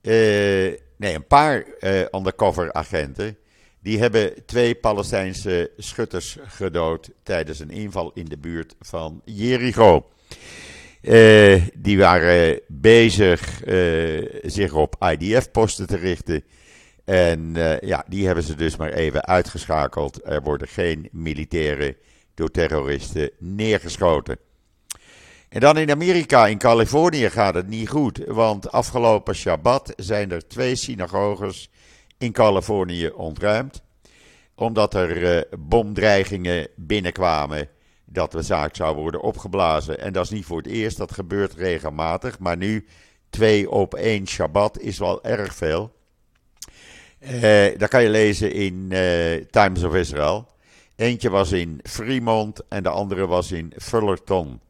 nee, 0.03 1.15
een 1.15 1.27
paar 1.27 1.65
undercover 2.13 2.73
agenten, 2.73 3.37
die 3.81 3.99
hebben 3.99 4.47
twee 4.47 4.75
Palestijnse 4.75 5.71
schutters 5.77 6.37
gedood 6.47 7.11
tijdens 7.23 7.59
een 7.59 7.71
inval 7.71 8.11
in 8.15 8.25
de 8.25 8.39
buurt 8.39 8.75
van 8.81 9.23
Jericho. 9.25 10.07
Die 11.75 11.99
waren 11.99 12.61
bezig 12.69 13.63
zich 14.43 14.73
op 14.73 14.97
IDF-posten 15.19 15.87
te 15.87 15.97
richten. 15.97 16.45
En 17.07 17.55
uh, 17.57 17.81
ja, 17.81 18.05
die 18.09 18.27
hebben 18.27 18.45
ze 18.45 18.55
dus 18.55 18.77
maar 18.77 18.93
even 18.93 19.27
uitgeschakeld. 19.27 20.21
Er 20.25 20.43
worden 20.43 20.69
geen 20.69 21.09
militairen 21.13 21.97
door 22.35 22.51
terroristen 22.51 23.31
neergeschoten. 23.39 24.39
En 25.49 25.61
dan 25.61 25.79
in 25.79 25.91
Amerika, 25.91 26.47
in 26.47 26.59
Californië 26.59 27.31
gaat 27.31 27.55
het 27.55 27.69
niet 27.69 27.89
goed. 27.89 28.25
Want 28.27 28.73
afgelopen 28.73 29.35
Shabbat 29.35 29.93
zijn 29.97 30.31
er 30.31 30.49
twee 30.49 30.77
synagoges 30.77 31.71
in 32.19 32.33
Californië 32.33 33.09
ontruimd. 33.09 33.83
Omdat 34.55 34.95
er 34.95 35.47
bomdreigingen 35.59 36.69
binnenkwamen 36.77 37.69
dat 38.05 38.33
de 38.33 38.43
zaak 38.43 38.77
zou 38.77 38.97
worden 38.97 39.23
opgeblazen. 39.23 40.01
En 40.01 40.13
dat 40.13 40.25
is 40.25 40.31
niet 40.31 40.45
voor 40.45 40.57
het 40.59 40.67
eerst, 40.67 40.97
dat 40.97 41.13
gebeurt 41.13 41.55
regelmatig. 41.55 42.39
Maar 42.39 42.57
nu 42.57 42.87
twee 43.31 43.71
op 43.71 43.95
één 43.95 44.27
Shabbat 44.27 44.79
is 44.79 44.99
wel 44.99 45.25
erg 45.25 45.55
veel. 45.55 45.95
Uh, 47.21 47.79
dat 47.79 47.89
kan 47.89 48.03
je 48.03 48.09
lezen 48.09 48.53
in 48.53 48.89
uh, 48.93 49.35
Times 49.51 49.83
of 49.83 49.95
Israel. 49.95 50.49
Eentje 50.97 51.31
was 51.31 51.53
in 51.53 51.81
Fremont 51.83 52.61
en 52.69 52.83
de 52.83 52.89
andere 52.89 53.27
was 53.27 53.53
in 53.53 53.73
Fullerton. 53.77 54.61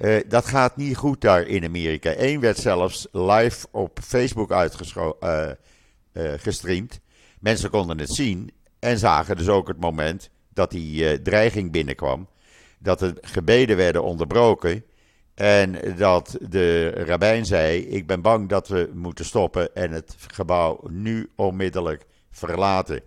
Uh, 0.00 0.20
dat 0.28 0.46
gaat 0.46 0.76
niet 0.76 0.96
goed 0.96 1.20
daar 1.20 1.46
in 1.46 1.64
Amerika. 1.64 2.14
Eén 2.16 2.40
werd 2.40 2.58
zelfs 2.58 3.06
live 3.12 3.66
op 3.70 3.98
Facebook 4.02 4.52
uitgestreamd. 4.52 7.00
Mensen 7.38 7.70
konden 7.70 7.98
het 7.98 8.14
zien 8.14 8.50
en 8.78 8.98
zagen 8.98 9.36
dus 9.36 9.48
ook 9.48 9.68
het 9.68 9.80
moment 9.80 10.30
dat 10.48 10.70
die 10.70 11.22
dreiging 11.22 11.72
binnenkwam 11.72 12.28
dat 12.82 12.98
de 12.98 13.14
gebeden 13.20 13.76
werden 13.76 14.02
onderbroken. 14.02 14.84
En 15.42 15.96
dat 15.96 16.36
de 16.48 16.90
rabbijn 16.90 17.46
zei: 17.46 17.80
Ik 17.80 18.06
ben 18.06 18.20
bang 18.20 18.48
dat 18.48 18.68
we 18.68 18.90
moeten 18.94 19.24
stoppen 19.24 19.74
en 19.74 19.90
het 19.90 20.14
gebouw 20.18 20.80
nu 20.88 21.30
onmiddellijk 21.36 22.06
verlaten. 22.30 23.02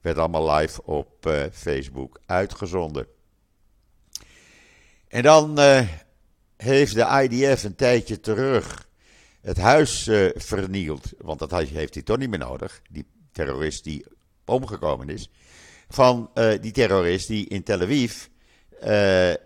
Werd 0.00 0.18
allemaal 0.18 0.50
live 0.50 0.82
op 0.82 1.26
uh, 1.26 1.42
Facebook 1.52 2.20
uitgezonden. 2.26 3.06
En 5.08 5.22
dan 5.22 5.60
uh, 5.60 5.88
heeft 6.56 6.94
de 6.94 7.28
IDF 7.28 7.64
een 7.64 7.74
tijdje 7.74 8.20
terug 8.20 8.88
het 9.40 9.56
huis 9.56 10.06
uh, 10.06 10.30
vernield. 10.34 11.12
Want 11.18 11.38
dat 11.38 11.50
heeft 11.50 11.94
hij 11.94 12.02
toch 12.02 12.18
niet 12.18 12.30
meer 12.30 12.38
nodig. 12.38 12.82
Die 12.90 13.06
terrorist 13.32 13.84
die 13.84 14.06
omgekomen 14.44 15.08
is. 15.08 15.30
Van 15.88 16.30
die 16.60 16.72
terrorist 16.72 17.28
die 17.28 17.48
in 17.48 17.62
Tel 17.62 17.80
Aviv 17.80 18.26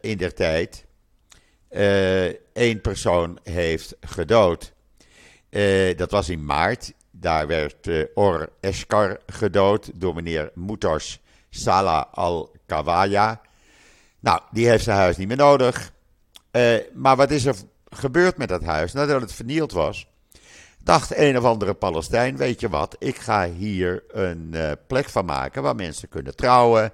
in 0.00 0.16
der 0.16 0.34
tijd 0.34 0.88
één 2.52 2.80
persoon 2.80 3.38
heeft 3.42 3.96
gedood. 4.00 4.72
Uh, 5.50 5.96
dat 5.96 6.10
was 6.10 6.28
in 6.28 6.44
maart. 6.44 6.92
Daar 7.10 7.46
werd 7.46 7.88
Or 8.14 8.48
Eshkar 8.60 9.20
gedood 9.26 9.90
door 9.94 10.14
meneer 10.14 10.50
Mutas 10.54 11.20
Salah 11.50 12.04
al-Kawaya. 12.12 13.40
Nou, 14.20 14.40
die 14.50 14.68
heeft 14.68 14.84
zijn 14.84 14.96
huis 14.96 15.16
niet 15.16 15.28
meer 15.28 15.36
nodig. 15.36 15.92
maar 16.94 17.16
wat 17.16 17.30
is 17.30 17.44
er 17.44 17.54
gebeurd 17.88 18.36
met 18.36 18.48
dat 18.48 18.62
huis 18.62 18.92
nadat 18.92 19.20
het 19.20 19.32
vernield 19.32 19.72
was? 19.72 20.08
Dacht 20.82 21.16
een 21.16 21.38
of 21.38 21.44
andere 21.44 21.74
Palestijn, 21.74 22.36
weet 22.36 22.60
je 22.60 22.68
wat, 22.68 22.96
ik 22.98 23.16
ga 23.16 23.50
hier 23.50 24.04
een 24.08 24.54
plek 24.86 25.08
van 25.08 25.24
maken 25.24 25.62
waar 25.62 25.74
mensen 25.74 26.08
kunnen 26.08 26.36
trouwen 26.36 26.92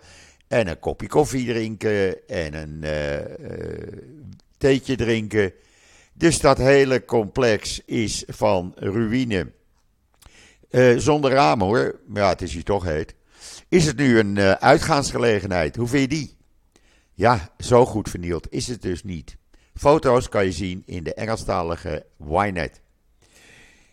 en 0.49 0.69
een 0.69 0.79
kopje 0.79 1.09
koffie 1.09 1.47
drinken 1.47 2.27
en 2.29 2.55
een 2.55 2.85
drinken. 4.97 5.53
Dus 6.13 6.41
dat 6.41 6.59
hele 6.59 7.05
complex 7.05 7.81
is 7.85 8.25
van 8.27 8.73
ruïne. 8.77 9.53
Uh, 10.71 10.99
zonder 10.99 11.31
ramen 11.31 11.67
hoor, 11.67 12.01
maar 12.07 12.23
ja, 12.23 12.29
het 12.29 12.43
is 12.43 12.53
hier 12.53 12.65
toch 12.65 12.85
heet. 12.85 13.15
Is 13.69 13.87
het 13.87 13.97
nu 13.97 14.19
een 14.19 14.37
uh, 14.37 14.51
uitgaansgelegenheid? 14.53 15.77
Hoe 15.77 15.89
vind 15.89 16.03
je 16.03 16.09
die? 16.09 16.37
Ja, 17.13 17.51
zo 17.59 17.87
goed 17.87 18.11
vernield 18.11 18.47
is 18.51 18.67
het 18.67 18.83
dus 18.83 19.05
niet. 19.05 19.37
Foto's 19.75 20.29
kan 20.29 20.45
je 20.45 20.53
zien 20.53 20.83
in 20.87 21.03
de 21.03 21.15
Engelstalige 21.15 22.07
Ynet. 22.29 22.81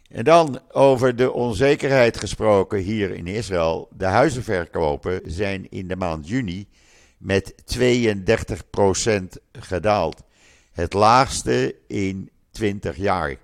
En 0.10 0.24
dan 0.24 0.60
over 0.72 1.16
de 1.16 1.32
onzekerheid 1.32 2.18
gesproken 2.18 2.80
hier 2.80 3.12
in 3.12 3.28
Israël. 3.28 3.88
De 3.98 4.06
huizenverkopen 4.06 5.22
zijn 5.26 5.70
in 5.70 5.88
de 5.88 5.96
maand 5.96 6.28
juni 6.28 6.68
met 7.18 7.54
32% 7.78 7.84
gedaald. 9.52 10.24
Het 10.74 10.94
laagste 10.94 11.76
in 11.88 12.30
20 12.52 12.96
jaar. 12.96 13.36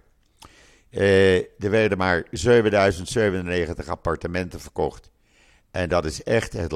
Uh, 0.92 1.38
er 1.38 1.70
werden 1.70 1.98
maar 1.98 2.26
7097 2.32 3.88
appartementen 3.88 4.60
verkocht. 4.60 5.10
En 5.72 5.90
dat 5.90 6.06
is 6.06 6.24
echt 6.24 6.54
het 6.54 6.72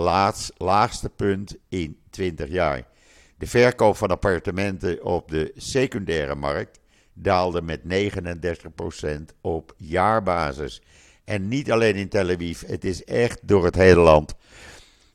laagste 0.57 1.09
punt 1.09 1.55
in 1.69 1.97
20 2.09 2.49
jaar. 2.49 2.83
De 3.37 3.47
verkoop 3.47 3.97
van 3.97 4.09
appartementen 4.09 5.03
op 5.03 5.31
de 5.31 5.51
secundaire 5.55 6.35
markt 6.35 6.79
daalde 7.13 7.61
met 7.61 7.81
39% 7.83 9.35
op 9.41 9.73
jaarbasis. 9.77 10.81
En 11.23 11.47
niet 11.47 11.71
alleen 11.71 11.95
in 11.95 12.09
Tel 12.09 12.29
Aviv, 12.29 12.61
het 12.61 12.85
is 12.85 13.03
echt 13.03 13.39
door 13.47 13.65
het 13.65 13.75
hele 13.75 14.01
land. 14.01 14.35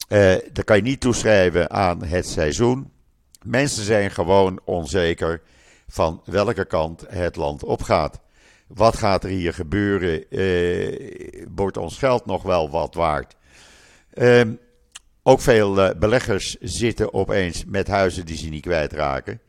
Uh, 0.09 0.35
dat 0.53 0.65
kan 0.65 0.77
je 0.77 0.83
niet 0.83 1.01
toeschrijven 1.01 1.71
aan 1.71 2.05
het 2.05 2.27
seizoen. 2.27 2.91
Mensen 3.45 3.85
zijn 3.85 4.11
gewoon 4.11 4.61
onzeker 4.65 5.43
van 5.89 6.23
welke 6.25 6.65
kant 6.65 7.05
het 7.09 7.37
land 7.37 7.65
opgaat. 7.65 8.21
Wat 8.67 8.97
gaat 8.97 9.25
er 9.25 9.31
hier 9.31 9.55
gebeuren? 9.55 10.25
Uh, 10.31 11.47
wordt 11.55 11.77
ons 11.77 11.99
geld 11.99 12.27
nog 12.27 12.43
wel 12.43 12.71
wat 12.71 12.95
waard? 12.95 13.37
Uh, 14.15 14.43
ook 15.23 15.41
veel 15.41 15.79
uh, 15.79 15.91
beleggers 15.99 16.57
zitten 16.61 17.15
opeens 17.15 17.65
met 17.65 17.89
huizen 17.89 18.27
die 18.27 18.37
ze 18.37 18.49
niet 18.49 18.63
kwijtraken. 18.63 19.41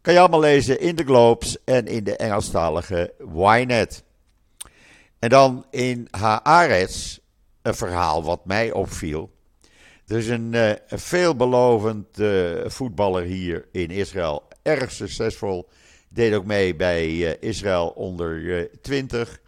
Kan 0.00 0.12
je 0.12 0.18
allemaal 0.18 0.40
lezen 0.40 0.80
in 0.80 0.96
de 0.96 1.04
Globes 1.04 1.64
en 1.64 1.86
in 1.86 2.04
de 2.04 2.16
Engelstalige 2.16 3.14
Ynet. 3.34 4.02
En 5.18 5.28
dan 5.28 5.66
in 5.70 6.08
Haaretz 6.10 7.18
een 7.62 7.74
verhaal 7.74 8.24
wat 8.24 8.44
mij 8.44 8.72
opviel. 8.72 9.30
Is 10.10 10.28
een, 10.28 10.78
veelbelovend 10.86 12.18
uh, 12.18 12.60
voetballer 12.66 13.22
hier 13.22 13.68
in 13.72 13.90
Israël, 13.90 14.48
erg 14.62 14.90
succesvol. 14.90 15.68
Deed 16.08 16.34
ook 16.34 16.44
mee 16.44 16.76
bij 16.76 17.08
uh, 17.08 17.32
Israël 17.40 17.88
onder 17.88 18.68
20. 18.80 19.40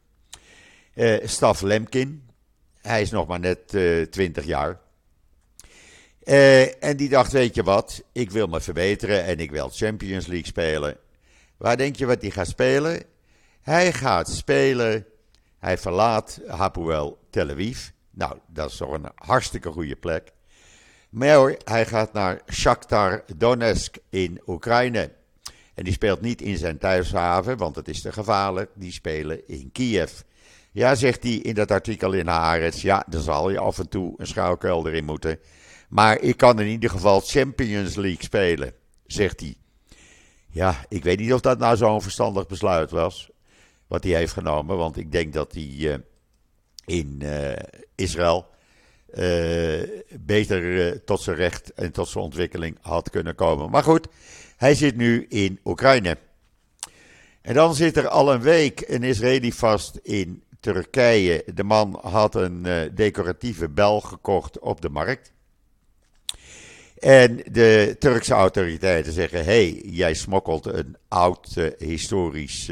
Staf 1.22 1.60
Lemkin. 1.60 2.30
Hij 2.80 3.00
is 3.00 3.10
nog 3.10 3.26
maar 3.26 3.40
net 3.40 3.68
20 4.10 4.44
jaar. 4.44 4.80
en 6.80 6.96
die 6.96 7.08
dacht: 7.08 7.32
Weet 7.32 7.54
je 7.54 7.62
wat, 7.62 8.02
ik 8.12 8.30
wil 8.30 8.46
me 8.46 8.60
verbeteren 8.60 9.24
en 9.24 9.38
ik 9.38 9.50
wil 9.50 9.68
Champions 9.68 10.26
League 10.26 10.46
spelen. 10.46 10.96
Waar 11.56 11.76
denk 11.76 11.96
je 11.96 12.06
wat 12.06 12.20
hij 12.20 12.30
gaat 12.30 12.48
spelen? 12.48 13.02
Hij 13.62 13.92
gaat 13.92 14.28
spelen. 14.28 15.06
Hij 15.58 15.78
verlaat 15.78 16.40
Hapoel 16.46 17.18
Tel 17.30 17.50
Aviv. 17.50 17.88
Nou, 18.10 18.38
dat 18.46 18.70
is 18.70 18.76
toch 18.76 18.92
een 18.92 19.10
hartstikke 19.14 19.70
goede 19.70 19.96
plek. 19.96 20.32
Maar 21.12 21.56
hij 21.64 21.86
gaat 21.86 22.12
naar 22.12 22.40
Shakhtar 22.52 23.24
Donetsk 23.36 23.96
in 24.08 24.40
Oekraïne. 24.46 25.12
En 25.74 25.84
die 25.84 25.92
speelt 25.92 26.20
niet 26.20 26.42
in 26.42 26.56
zijn 26.56 26.78
thuishaven, 26.78 27.56
want 27.56 27.76
het 27.76 27.88
is 27.88 28.00
te 28.00 28.12
gevaarlijk. 28.12 28.70
Die 28.74 28.92
spelen 28.92 29.48
in 29.48 29.70
Kiev. 29.72 30.12
Ja, 30.70 30.94
zegt 30.94 31.22
hij 31.22 31.32
in 31.32 31.54
dat 31.54 31.70
artikel 31.70 32.12
in 32.12 32.26
Haaretz. 32.26 32.82
Ja, 32.82 33.04
dan 33.08 33.22
zal 33.22 33.50
je 33.50 33.58
af 33.58 33.78
en 33.78 33.88
toe 33.88 34.14
een 34.16 34.26
schuilkelder 34.26 34.92
erin 34.92 35.04
moeten. 35.04 35.38
Maar 35.88 36.20
ik 36.20 36.36
kan 36.36 36.60
in 36.60 36.66
ieder 36.66 36.90
geval 36.90 37.20
Champions 37.20 37.94
League 37.94 38.22
spelen, 38.22 38.72
zegt 39.06 39.40
hij. 39.40 39.54
Ja, 40.48 40.84
ik 40.88 41.02
weet 41.02 41.18
niet 41.18 41.32
of 41.32 41.40
dat 41.40 41.58
nou 41.58 41.76
zo'n 41.76 42.02
verstandig 42.02 42.46
besluit 42.46 42.90
was. 42.90 43.30
Wat 43.86 44.04
hij 44.04 44.12
heeft 44.12 44.32
genomen. 44.32 44.76
Want 44.76 44.96
ik 44.96 45.12
denk 45.12 45.32
dat 45.32 45.52
hij 45.52 45.68
uh, 45.78 45.94
in 46.84 47.20
uh, 47.22 47.52
Israël 47.94 48.51
beter 50.20 50.62
uh, 50.62 50.90
tot 51.04 51.20
zijn 51.20 51.36
recht 51.36 51.72
en 51.72 51.92
tot 51.92 52.08
zijn 52.08 52.24
ontwikkeling 52.24 52.78
had 52.80 53.10
kunnen 53.10 53.34
komen. 53.34 53.70
Maar 53.70 53.82
goed, 53.82 54.08
hij 54.56 54.74
zit 54.74 54.96
nu 54.96 55.26
in 55.28 55.60
Oekraïne. 55.64 56.18
En 57.42 57.54
dan 57.54 57.74
zit 57.74 57.96
er 57.96 58.08
al 58.08 58.32
een 58.32 58.40
week 58.40 58.84
een 58.88 59.02
Israëli 59.02 59.52
vast 59.52 59.96
in 60.02 60.42
Turkije. 60.60 61.44
De 61.54 61.64
man 61.64 61.98
had 62.02 62.34
een 62.34 62.66
uh, 62.66 62.80
decoratieve 62.94 63.68
bel 63.68 64.00
gekocht 64.00 64.58
op 64.58 64.80
de 64.80 64.88
markt. 64.88 65.32
En 66.98 67.36
de 67.50 67.96
Turkse 67.98 68.34
autoriteiten 68.34 69.12
zeggen: 69.12 69.44
hey, 69.44 69.70
jij 69.84 70.14
smokkelt 70.14 70.66
een 70.66 70.96
oud 71.08 71.56
historisch 71.78 72.70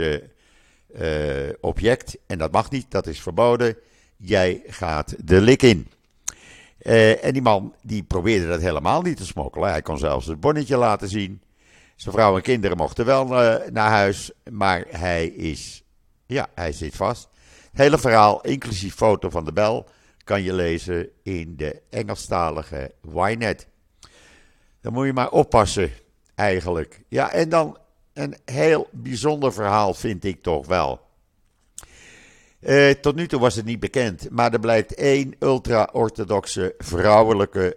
object. 1.61 2.19
En 2.27 2.39
dat 2.39 2.53
mag 2.53 2.71
niet, 2.71 2.91
dat 2.91 3.07
is 3.07 3.21
verboden. 3.21 3.77
Jij 4.17 4.63
gaat 4.67 5.15
de 5.25 5.41
lik 5.41 5.63
in. 5.63 5.89
Uh, 6.83 7.25
en 7.25 7.33
die 7.33 7.43
man 7.43 7.75
die 7.83 8.03
probeerde 8.03 8.49
dat 8.49 8.61
helemaal 8.61 9.03
niet 9.03 9.17
te 9.17 9.27
smokkelen. 9.27 9.71
Hij 9.71 9.83
kon 9.83 9.99
zelfs 9.99 10.27
het 10.27 10.41
bonnetje 10.41 10.77
laten 10.77 11.09
zien. 11.09 11.43
Zijn 11.97 12.15
vrouw 12.15 12.37
en 12.37 12.43
kinderen 12.43 12.77
mochten 12.77 13.05
wel 13.05 13.27
uh, 13.27 13.57
naar 13.73 13.91
huis, 13.91 14.33
maar 14.51 14.85
hij 14.89 15.27
is, 15.27 15.83
ja, 16.27 16.49
hij 16.55 16.73
zit 16.73 16.97
vast. 16.97 17.29
Het 17.71 17.81
hele 17.81 17.99
verhaal, 17.99 18.41
inclusief 18.41 18.95
foto 18.95 19.31
van 19.31 19.45
de 19.45 19.53
bel, 19.53 19.89
kan 20.25 20.43
je 20.43 20.53
lezen 20.53 21.09
in 21.23 21.57
de 21.57 21.83
Engelstalige 21.91 22.95
Ynet. 23.15 23.67
Dan 24.81 24.93
moet 24.93 25.07
je 25.07 25.13
maar 25.13 25.31
oppassen, 25.31 25.91
eigenlijk. 26.35 27.03
Ja, 27.09 27.31
en 27.33 27.49
dan 27.49 27.79
een 28.13 28.37
heel 28.45 28.89
bijzonder 28.91 29.53
verhaal 29.53 29.95
vind 29.95 30.25
ik 30.25 30.43
toch 30.43 30.67
wel. 30.67 31.01
Uh, 32.61 32.91
tot 32.91 33.15
nu 33.15 33.27
toe 33.27 33.41
was 33.41 33.55
het 33.55 33.65
niet 33.65 33.81
bekend, 33.81 34.31
maar 34.31 34.53
er 34.53 34.61
blijkt 34.61 34.95
één 34.95 35.35
ultra-orthodoxe 35.39 36.75
vrouwelijke 36.79 37.77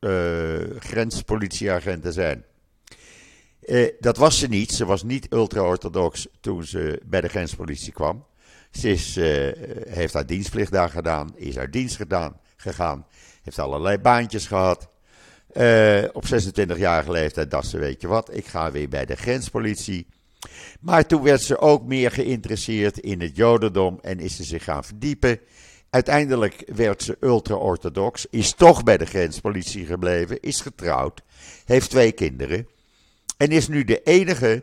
uh, 0.00 0.58
grenspolitieagent 0.78 2.02
te 2.02 2.12
zijn. 2.12 2.44
Uh, 3.62 3.88
dat 4.00 4.16
was 4.16 4.38
ze 4.38 4.46
niet. 4.46 4.72
Ze 4.72 4.84
was 4.84 5.02
niet 5.02 5.26
ultra-orthodox 5.32 6.28
toen 6.40 6.64
ze 6.64 7.00
bij 7.04 7.20
de 7.20 7.28
grenspolitie 7.28 7.92
kwam. 7.92 8.26
Ze 8.70 8.88
is, 8.90 9.14
heeft 9.88 10.14
haar 10.14 10.26
dienstplicht 10.26 10.72
daar 10.72 10.90
gedaan, 10.90 11.32
is 11.36 11.56
haar 11.56 11.70
dienst 11.70 11.96
gedaan, 11.96 12.40
gegaan, 12.56 13.06
heeft 13.42 13.58
allerlei 13.58 13.98
baantjes 13.98 14.46
gehad. 14.46 14.88
op 16.12 16.24
26-jarige 16.24 17.10
leeftijd 17.10 17.50
dacht 17.50 17.68
ze, 17.68 17.78
weet 17.78 18.00
je 18.00 18.06
wat, 18.06 18.34
ik 18.34 18.46
ga 18.46 18.70
weer 18.70 18.88
bij 18.88 19.04
de 19.04 19.16
grenspolitie. 19.16 20.06
Maar 20.80 21.06
toen 21.06 21.22
werd 21.22 21.42
ze 21.42 21.58
ook 21.58 21.84
meer 21.84 22.10
geïnteresseerd 22.10 22.98
in 22.98 23.20
het 23.20 23.36
Jodendom 23.36 23.98
en 24.02 24.20
is 24.20 24.36
ze 24.36 24.44
zich 24.44 24.64
gaan 24.64 24.84
verdiepen. 24.84 25.40
Uiteindelijk 25.90 26.62
werd 26.74 27.02
ze 27.02 27.16
ultra-orthodox, 27.20 28.26
is 28.30 28.52
toch 28.52 28.82
bij 28.82 28.96
de 28.96 29.06
grenspolitie 29.06 29.86
gebleven, 29.86 30.40
is 30.40 30.60
getrouwd, 30.60 31.22
heeft 31.64 31.90
twee 31.90 32.12
kinderen 32.12 32.68
en 33.36 33.48
is 33.50 33.68
nu 33.68 33.84
de 33.84 34.02
enige 34.02 34.62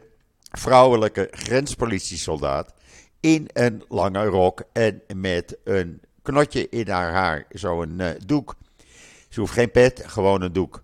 vrouwelijke 0.52 1.28
grenspolitiesoldaat 1.32 2.74
in 3.20 3.50
een 3.54 3.84
lange 3.88 4.26
rok 4.26 4.64
en 4.72 5.02
met 5.16 5.58
een 5.64 6.02
knotje 6.22 6.70
in 6.70 6.90
haar 6.90 7.12
haar, 7.12 7.46
zo'n 7.50 7.96
uh, 8.00 8.10
doek. 8.26 8.56
Ze 9.30 9.40
hoeft 9.40 9.54
geen 9.54 9.72
pet, 9.72 10.04
gewoon 10.06 10.42
een 10.42 10.54
doek. 10.54 10.84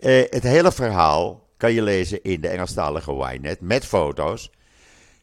Uh, 0.00 0.22
het 0.30 0.42
hele 0.42 0.72
verhaal 0.72 1.48
kan 1.60 1.72
je 1.72 1.82
lezen 1.82 2.22
in 2.22 2.40
de 2.40 2.48
Engelstalige 2.48 3.12
Ynet 3.12 3.60
met 3.60 3.84
foto's. 3.84 4.50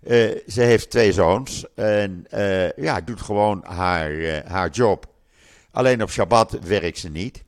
Uh, 0.04 0.38
ze 0.48 0.62
heeft 0.62 0.90
twee 0.90 1.12
zoons 1.14 1.66
en 1.76 2.26
uh, 2.34 2.72
ja, 2.72 3.02
doet 3.02 3.22
gewoon 3.22 3.64
haar, 3.66 4.12
uh, 4.12 4.38
haar 4.46 4.70
job. 4.70 5.06
Alleen 5.72 6.02
op 6.02 6.12
Shabbat 6.12 6.60
werkt 6.62 6.98
ze 6.98 7.10
niet. 7.10 7.44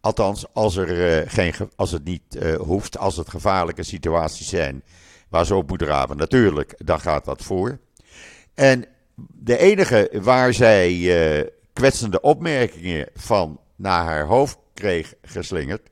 Althans, 0.00 0.44
als, 0.52 0.76
er, 0.76 1.30
geen, 1.30 1.54
als 1.76 1.90
het 1.90 2.04
niet 2.04 2.38
hoeft, 2.58 2.98
als 2.98 3.16
het 3.16 3.28
gevaarlijke 3.28 3.82
situaties 3.82 4.48
zijn 4.48 4.82
waar 5.28 5.46
ze 5.46 5.54
op 5.54 5.68
moet 5.68 5.78
draven, 5.78 6.16
natuurlijk, 6.16 6.74
dan 6.84 7.00
gaat 7.00 7.24
dat 7.24 7.42
voor. 7.42 7.78
En 8.54 8.84
de 9.16 9.58
enige 9.58 10.10
waar 10.12 10.54
zij 10.54 11.52
kwetsende 11.72 12.20
opmerkingen 12.20 13.08
van 13.14 13.60
naar 13.76 14.04
haar 14.04 14.24
hoofd 14.24 14.58
kreeg 14.74 15.14
geslingerd, 15.22 15.88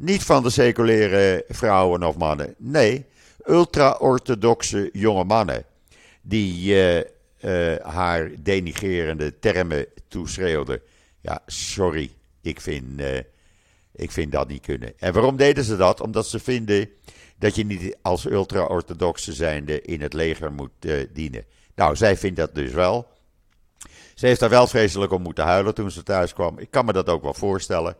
niet 0.00 0.22
van 0.22 0.42
de 0.42 0.50
seculiere 0.50 1.44
vrouwen 1.48 2.02
of 2.02 2.16
mannen. 2.16 2.54
Nee, 2.58 3.04
ultra-orthodoxe 3.46 4.90
jonge 4.92 5.24
mannen. 5.24 5.64
Die 6.22 6.74
uh, 6.74 6.96
uh, 6.96 7.76
haar 7.82 8.30
denigerende 8.42 9.38
termen 9.38 9.86
toeschreeuwden. 10.08 10.80
Ja, 11.20 11.42
sorry, 11.46 12.10
ik 12.42 12.60
vind, 12.60 13.00
uh, 13.00 13.18
ik 13.92 14.10
vind 14.10 14.32
dat 14.32 14.48
niet 14.48 14.62
kunnen. 14.62 14.92
En 14.98 15.12
waarom 15.12 15.36
deden 15.36 15.64
ze 15.64 15.76
dat? 15.76 16.00
Omdat 16.00 16.26
ze 16.26 16.38
vinden 16.38 16.88
dat 17.38 17.54
je 17.54 17.64
niet 17.64 17.96
als 18.02 18.24
ultra-orthodoxe 18.24 19.32
zijnde 19.32 19.82
in 19.82 20.00
het 20.00 20.12
leger 20.12 20.52
moet 20.52 20.70
dienen. 21.12 21.44
Nou, 21.74 21.96
zij 21.96 22.16
vindt 22.16 22.36
dat 22.36 22.54
dus 22.54 22.72
wel. 22.72 23.06
Ze 24.14 24.26
heeft 24.26 24.40
daar 24.40 24.50
wel 24.50 24.66
vreselijk 24.66 25.12
om 25.12 25.22
moeten 25.22 25.44
huilen 25.44 25.74
toen 25.74 25.90
ze 25.90 26.02
thuis 26.02 26.32
kwam. 26.32 26.58
Ik 26.58 26.70
kan 26.70 26.84
me 26.84 26.92
dat 26.92 27.08
ook 27.08 27.22
wel 27.22 27.34
voorstellen. 27.34 27.96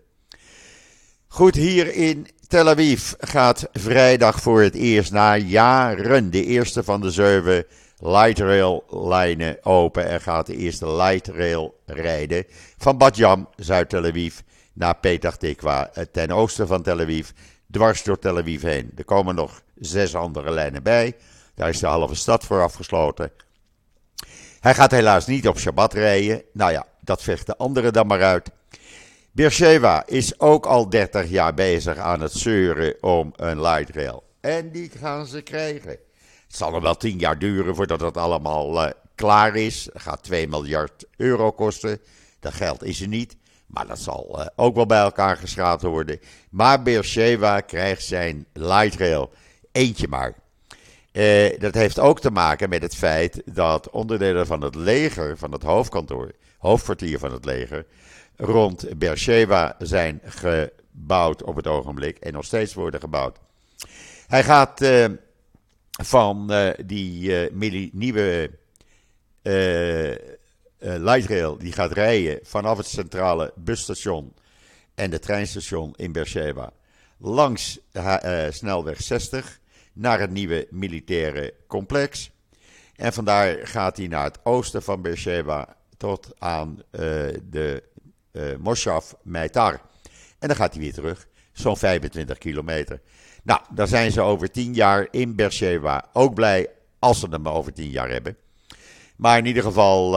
Goed, 1.26 1.54
hier 1.54 1.94
in 1.94 2.26
Tel 2.48 2.68
Aviv 2.68 3.12
gaat 3.18 3.68
vrijdag 3.72 4.40
voor 4.40 4.62
het 4.62 4.74
eerst 4.74 5.12
na 5.12 5.36
jaren 5.36 6.30
de 6.30 6.44
eerste 6.44 6.84
van 6.84 7.00
de 7.00 7.10
zeven 7.10 7.64
light 8.02 8.38
rail 8.38 8.84
lijnen 8.88 9.64
open. 9.64 10.08
Er 10.08 10.20
gaat 10.20 10.46
de 10.46 10.56
eerste 10.56 10.92
light 10.92 11.28
rail 11.28 11.80
rijden 11.86 12.44
van 12.76 12.98
Badjam, 12.98 13.48
Zuid-Tel 13.56 14.04
Aviv, 14.04 14.38
naar 14.72 14.96
Petah 14.96 15.34
Tikwa, 15.34 15.90
eh, 15.92 16.04
ten 16.12 16.30
oosten 16.30 16.66
van 16.66 16.82
Tel 16.82 17.00
Aviv, 17.00 17.28
dwars 17.70 18.02
door 18.02 18.18
Tel 18.18 18.38
Aviv 18.38 18.62
heen. 18.62 18.90
Er 18.96 19.04
komen 19.04 19.34
nog 19.34 19.62
zes 19.78 20.14
andere 20.14 20.50
lijnen 20.50 20.82
bij. 20.82 21.16
Daar 21.54 21.68
is 21.68 21.78
de 21.78 21.86
halve 21.86 22.14
stad 22.14 22.44
voor 22.44 22.62
afgesloten. 22.62 23.30
Hij 24.60 24.74
gaat 24.74 24.90
helaas 24.90 25.26
niet 25.26 25.48
op 25.48 25.58
Shabbat 25.58 25.92
rijden. 25.92 26.42
Nou 26.52 26.72
ja, 26.72 26.86
dat 27.00 27.22
vecht 27.22 27.46
de 27.46 27.56
anderen 27.56 27.92
dan 27.92 28.06
maar 28.06 28.22
uit. 28.22 28.50
Beersheba 29.32 30.06
is 30.06 30.40
ook 30.40 30.66
al 30.66 30.88
30 30.88 31.28
jaar 31.28 31.54
bezig 31.54 31.96
aan 31.96 32.20
het 32.20 32.32
zeuren 32.32 33.02
om 33.02 33.32
een 33.36 33.60
light 33.60 33.94
rail. 33.94 34.22
En 34.40 34.70
die 34.70 34.90
gaan 34.98 35.26
ze 35.26 35.42
krijgen. 35.42 35.98
Het 36.52 36.60
zal 36.60 36.70
nog 36.70 36.82
wel 36.82 36.96
10 36.96 37.18
jaar 37.18 37.38
duren 37.38 37.74
voordat 37.74 38.00
het 38.00 38.16
allemaal 38.16 38.84
uh, 38.84 38.90
klaar 39.14 39.56
is. 39.56 39.88
Gaat 39.92 40.22
2 40.22 40.48
miljard 40.48 41.04
euro 41.16 41.52
kosten. 41.52 42.00
Dat 42.40 42.54
geld 42.54 42.82
is 42.82 43.00
er 43.00 43.08
niet. 43.08 43.36
Maar 43.66 43.86
dat 43.86 43.98
zal 43.98 44.36
uh, 44.38 44.46
ook 44.56 44.74
wel 44.74 44.86
bij 44.86 45.00
elkaar 45.00 45.36
geschraald 45.36 45.82
worden. 45.82 46.20
Maar 46.50 46.82
Beersheba 46.82 47.60
krijgt 47.60 48.04
zijn 48.04 48.46
light 48.52 48.94
rail. 48.98 49.30
Eentje 49.72 50.08
maar. 50.08 50.34
Uh, 51.12 51.58
dat 51.58 51.74
heeft 51.74 51.98
ook 51.98 52.20
te 52.20 52.30
maken 52.30 52.68
met 52.68 52.82
het 52.82 52.96
feit 52.96 53.42
dat 53.44 53.90
onderdelen 53.90 54.46
van 54.46 54.60
het 54.60 54.74
leger, 54.74 55.38
van 55.38 55.52
het 55.52 55.62
hoofdkantoor, 55.62 56.32
hoofdkwartier 56.58 57.18
van 57.18 57.32
het 57.32 57.44
leger, 57.44 57.86
rond 58.36 58.98
Beersheba 58.98 59.76
zijn 59.78 60.20
gebouwd 60.24 61.42
op 61.42 61.56
het 61.56 61.66
ogenblik 61.66 62.18
en 62.18 62.32
nog 62.32 62.44
steeds 62.44 62.74
worden 62.74 63.00
gebouwd. 63.00 63.38
Hij 64.26 64.44
gaat 64.44 64.80
van 66.00 66.52
die 66.84 67.90
nieuwe 67.92 68.50
uh, 69.42 70.14
light 70.78 71.28
rail 71.28 71.58
die 71.58 71.72
gaat 71.72 71.92
rijden 71.92 72.38
vanaf 72.42 72.76
het 72.76 72.86
centrale 72.86 73.52
busstation 73.56 74.34
en 74.94 75.10
de 75.10 75.18
treinstation 75.18 75.94
in 75.96 76.12
Beersheba 76.12 76.72
langs 77.18 77.78
snelweg 78.50 79.02
60 79.02 79.60
naar 79.92 80.20
het 80.20 80.30
nieuwe 80.30 80.66
militaire 80.70 81.54
complex. 81.66 82.30
En 82.96 83.12
vandaar 83.12 83.66
gaat 83.66 83.96
hij 83.96 84.06
naar 84.06 84.24
het 84.24 84.38
oosten 84.42 84.82
van 84.82 85.02
Beersheba 85.02 85.76
tot 85.96 86.30
aan 86.38 86.82
de 87.50 87.82
Moshav 88.58 89.12
Meitar. 89.22 89.80
En 90.38 90.48
dan 90.48 90.56
gaat 90.56 90.72
hij 90.72 90.82
weer 90.82 90.92
terug, 90.92 91.26
zo'n 91.52 91.76
25 91.76 92.38
kilometer. 92.38 93.00
Nou, 93.42 93.60
dan 93.74 93.88
zijn 93.88 94.12
ze 94.12 94.20
over 94.20 94.50
10 94.50 94.74
jaar 94.74 95.08
in 95.10 95.36
Beersheba 95.36 96.08
ook 96.12 96.34
blij 96.34 96.68
als 96.98 97.20
ze 97.20 97.26
hem 97.30 97.48
over 97.48 97.72
10 97.72 97.90
jaar 97.90 98.10
hebben. 98.10 98.36
Maar 99.16 99.38
in 99.38 99.46
ieder 99.46 99.62
geval, 99.62 100.14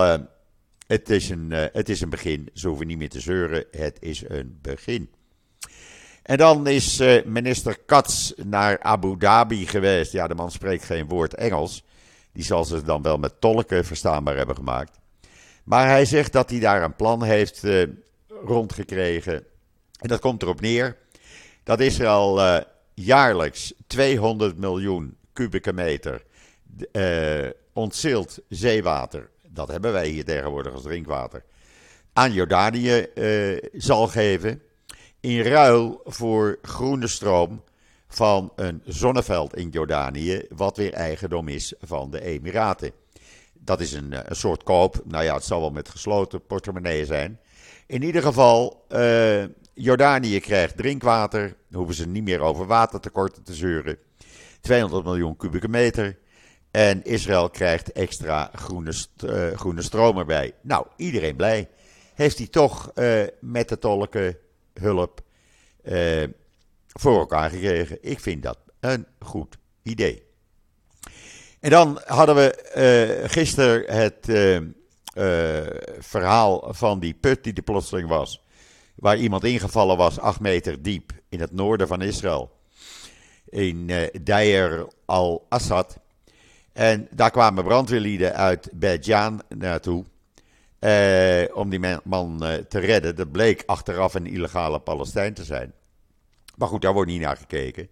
het 0.88 1.10
is, 1.10 1.30
een, 1.30 1.52
uh, 1.52 1.66
het 1.72 1.90
is 1.90 2.02
een 2.02 2.10
begin. 2.10 2.50
Ze 2.54 2.68
hoeven 2.68 2.88
niet 2.88 2.98
meer 2.98 3.10
te 3.10 3.20
zeuren. 3.20 3.66
Het 3.72 3.98
is 4.00 4.24
een 4.28 4.60
begin. 4.62 5.10
En 6.24 6.38
dan 6.38 6.68
is 6.68 7.00
uh, 7.00 7.24
minister 7.24 7.80
Katz 7.86 8.32
naar 8.44 8.80
Abu 8.82 9.18
Dhabi 9.18 9.68
geweest. 9.68 10.12
Ja, 10.12 10.28
de 10.28 10.36
man 10.36 10.52
spreekt 10.52 10.86
geen 10.86 11.08
woord 11.08 11.34
Engels. 11.34 11.84
Die 12.32 12.44
zal 12.44 12.66
ze 12.66 12.84
dan 12.84 13.02
wel 13.02 13.18
met 13.18 13.42
tolken 13.42 13.86
verstaanbaar 13.86 14.38
hebben 14.38 14.56
gemaakt. 14.56 15.00
Maar 15.64 15.88
hij 15.88 16.06
zegt 16.06 16.32
dat 16.32 16.50
hij 16.50 16.60
daar 16.60 16.84
een 16.84 16.96
plan 16.96 17.24
heeft 17.24 17.64
rondgekregen. 18.46 19.46
En 20.00 20.08
dat 20.08 20.20
komt 20.20 20.42
erop 20.42 20.62
neer 20.62 20.98
dat 21.64 21.80
Israël 21.80 22.64
jaarlijks 22.96 23.74
200 23.88 24.58
miljoen 24.58 25.18
kubieke 25.34 25.74
meter 25.74 26.24
ontzild 27.74 28.40
zeewater 28.50 29.30
dat 29.56 29.68
hebben 29.68 29.92
wij 29.92 30.08
hier 30.08 30.26
tegenwoordig 30.26 30.74
als 30.74 30.84
drinkwater, 30.84 31.44
aan 32.14 32.34
Jordanië 32.34 33.08
uh, 33.16 33.58
zal 33.74 34.08
geven. 34.08 34.62
In 35.20 35.42
ruil 35.42 36.02
voor 36.06 36.60
groene 36.62 37.08
stroom 37.08 37.64
van 38.08 38.52
een 38.56 38.82
zonneveld 38.86 39.56
in 39.56 39.70
Jordanië, 39.70 40.46
wat 40.50 40.78
weer 40.78 40.94
eigendom 40.94 41.48
is 41.48 41.74
van 41.82 42.12
de 42.12 42.22
Emiraten. 42.22 42.92
Dat 43.54 43.82
is 43.82 43.94
een, 43.94 44.14
eh, 44.14 44.20
een 44.24 44.36
soort 44.36 44.64
koop. 44.64 45.02
Nou 45.06 45.24
ja, 45.24 45.34
het 45.34 45.44
zal 45.44 45.60
wel 45.60 45.72
met 45.72 45.90
gesloten 45.90 46.46
portemonnee 46.46 47.06
zijn. 47.06 47.40
In 47.88 48.04
ieder 48.04 48.22
geval, 48.22 48.86
uh, 48.90 49.44
Jordanië 49.76 50.40
krijgt 50.40 50.78
drinkwater. 50.78 51.48
Dan 51.48 51.78
hoeven 51.78 51.96
ze 51.96 52.08
niet 52.08 52.24
meer 52.24 52.40
over 52.40 52.66
watertekorten 52.66 53.44
te 53.44 53.54
zeuren. 53.54 53.98
200 54.62 55.04
miljoen 55.04 55.38
kubieke 55.38 55.68
meter. 55.68 56.18
En 56.72 57.04
Israël 57.04 57.50
krijgt 57.50 57.92
extra 57.92 58.52
groene, 58.54 58.94
uh, 59.26 59.52
groene 59.58 59.82
stroom 59.82 60.18
erbij. 60.18 60.54
Nou, 60.62 60.88
iedereen 60.96 61.36
blij. 61.36 61.70
Heeft 62.14 62.38
hij 62.38 62.48
toch 62.48 62.92
uh, 62.96 63.24
met 63.40 63.70
de 63.70 63.80
tolken 63.80 64.38
hulp 64.74 65.22
uh, 65.84 66.24
voor 66.88 67.20
elkaar 67.20 67.50
gekregen. 67.50 67.98
Ik 68.02 68.20
vind 68.20 68.44
dat 68.44 68.58
een 68.80 69.06
goed 69.20 69.58
idee. 69.84 70.24
En 71.60 71.70
dan 71.70 72.02
hadden 72.06 72.36
we 72.36 73.24
gisteren 73.28 73.96
het 73.96 74.26
verhaal 76.00 76.74
van 76.74 77.00
die 77.00 77.14
put 77.14 77.44
die 77.44 77.54
de 77.54 77.62
plotseling 77.62 78.10
was. 78.10 78.45
Waar 79.06 79.18
iemand 79.18 79.44
ingevallen 79.44 79.98
was, 79.98 80.20
acht 80.20 80.40
meter 80.40 80.82
diep, 80.82 81.12
in 81.30 81.40
het 81.40 81.52
noorden 81.52 81.88
van 81.88 82.02
Israël. 82.02 82.52
In 83.50 83.92
Deir 84.22 84.88
al-Assad. 85.06 85.98
En 86.74 87.08
daar 87.12 87.32
kwamen 87.32 87.64
brandweerlieden 87.64 88.36
uit 88.36 88.70
Bejan 88.74 89.42
naartoe. 89.50 90.06
Eh, 90.80 91.56
om 91.58 91.70
die 91.70 91.80
man 92.04 92.46
eh, 92.46 92.54
te 92.54 92.80
redden. 92.80 93.16
Dat 93.16 93.32
bleek 93.32 93.64
achteraf 93.66 94.14
een 94.14 94.26
illegale 94.26 94.80
Palestijn 94.80 95.34
te 95.34 95.44
zijn. 95.44 95.74
Maar 96.58 96.68
goed, 96.68 96.82
daar 96.82 96.94
wordt 96.94 97.12
niet 97.12 97.22
naar 97.22 97.38
gekeken. 97.38 97.90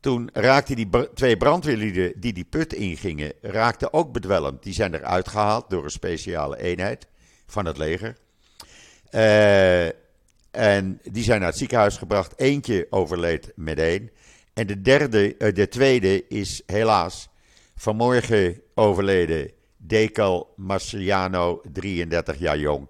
Toen 0.00 0.30
raakten 0.32 0.76
die 0.76 0.88
twee 1.14 1.36
brandweerlieden 1.36 2.20
die 2.20 2.32
die 2.32 2.44
put 2.44 2.72
ingingen, 2.72 3.32
raakten 3.40 3.92
ook 3.92 4.12
bedwelmd. 4.12 4.62
Die 4.62 4.74
zijn 4.74 4.94
eruit 4.94 5.28
gehaald 5.28 5.70
door 5.70 5.84
een 5.84 5.90
speciale 5.90 6.58
eenheid 6.58 7.06
van 7.46 7.64
het 7.64 7.78
leger. 7.78 8.16
Uh, 9.10 10.02
en 10.54 11.00
die 11.10 11.24
zijn 11.24 11.40
naar 11.40 11.48
het 11.48 11.58
ziekenhuis 11.58 11.96
gebracht. 11.96 12.32
Eentje 12.36 12.86
overleed 12.90 13.52
meteen. 13.56 14.10
En 14.54 14.66
de 14.66 14.80
derde, 14.80 15.34
uh, 15.38 15.54
de 15.54 15.68
tweede 15.68 16.28
is 16.28 16.62
helaas 16.66 17.28
Vanmorgen 17.76 18.60
overleden 18.74 19.50
Decal 19.76 20.52
Marciano, 20.56 21.60
33 21.72 22.38
jaar 22.38 22.58
jong, 22.58 22.88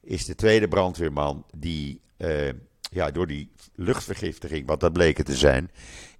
is 0.00 0.24
de 0.24 0.34
tweede 0.34 0.68
brandweerman 0.68 1.44
die 1.56 2.00
uh, 2.18 2.48
ja, 2.90 3.10
door 3.10 3.26
die 3.26 3.50
luchtvergiftiging, 3.74 4.66
wat 4.66 4.80
dat 4.80 4.92
bleken 4.92 5.24
te 5.24 5.36
zijn, 5.36 5.70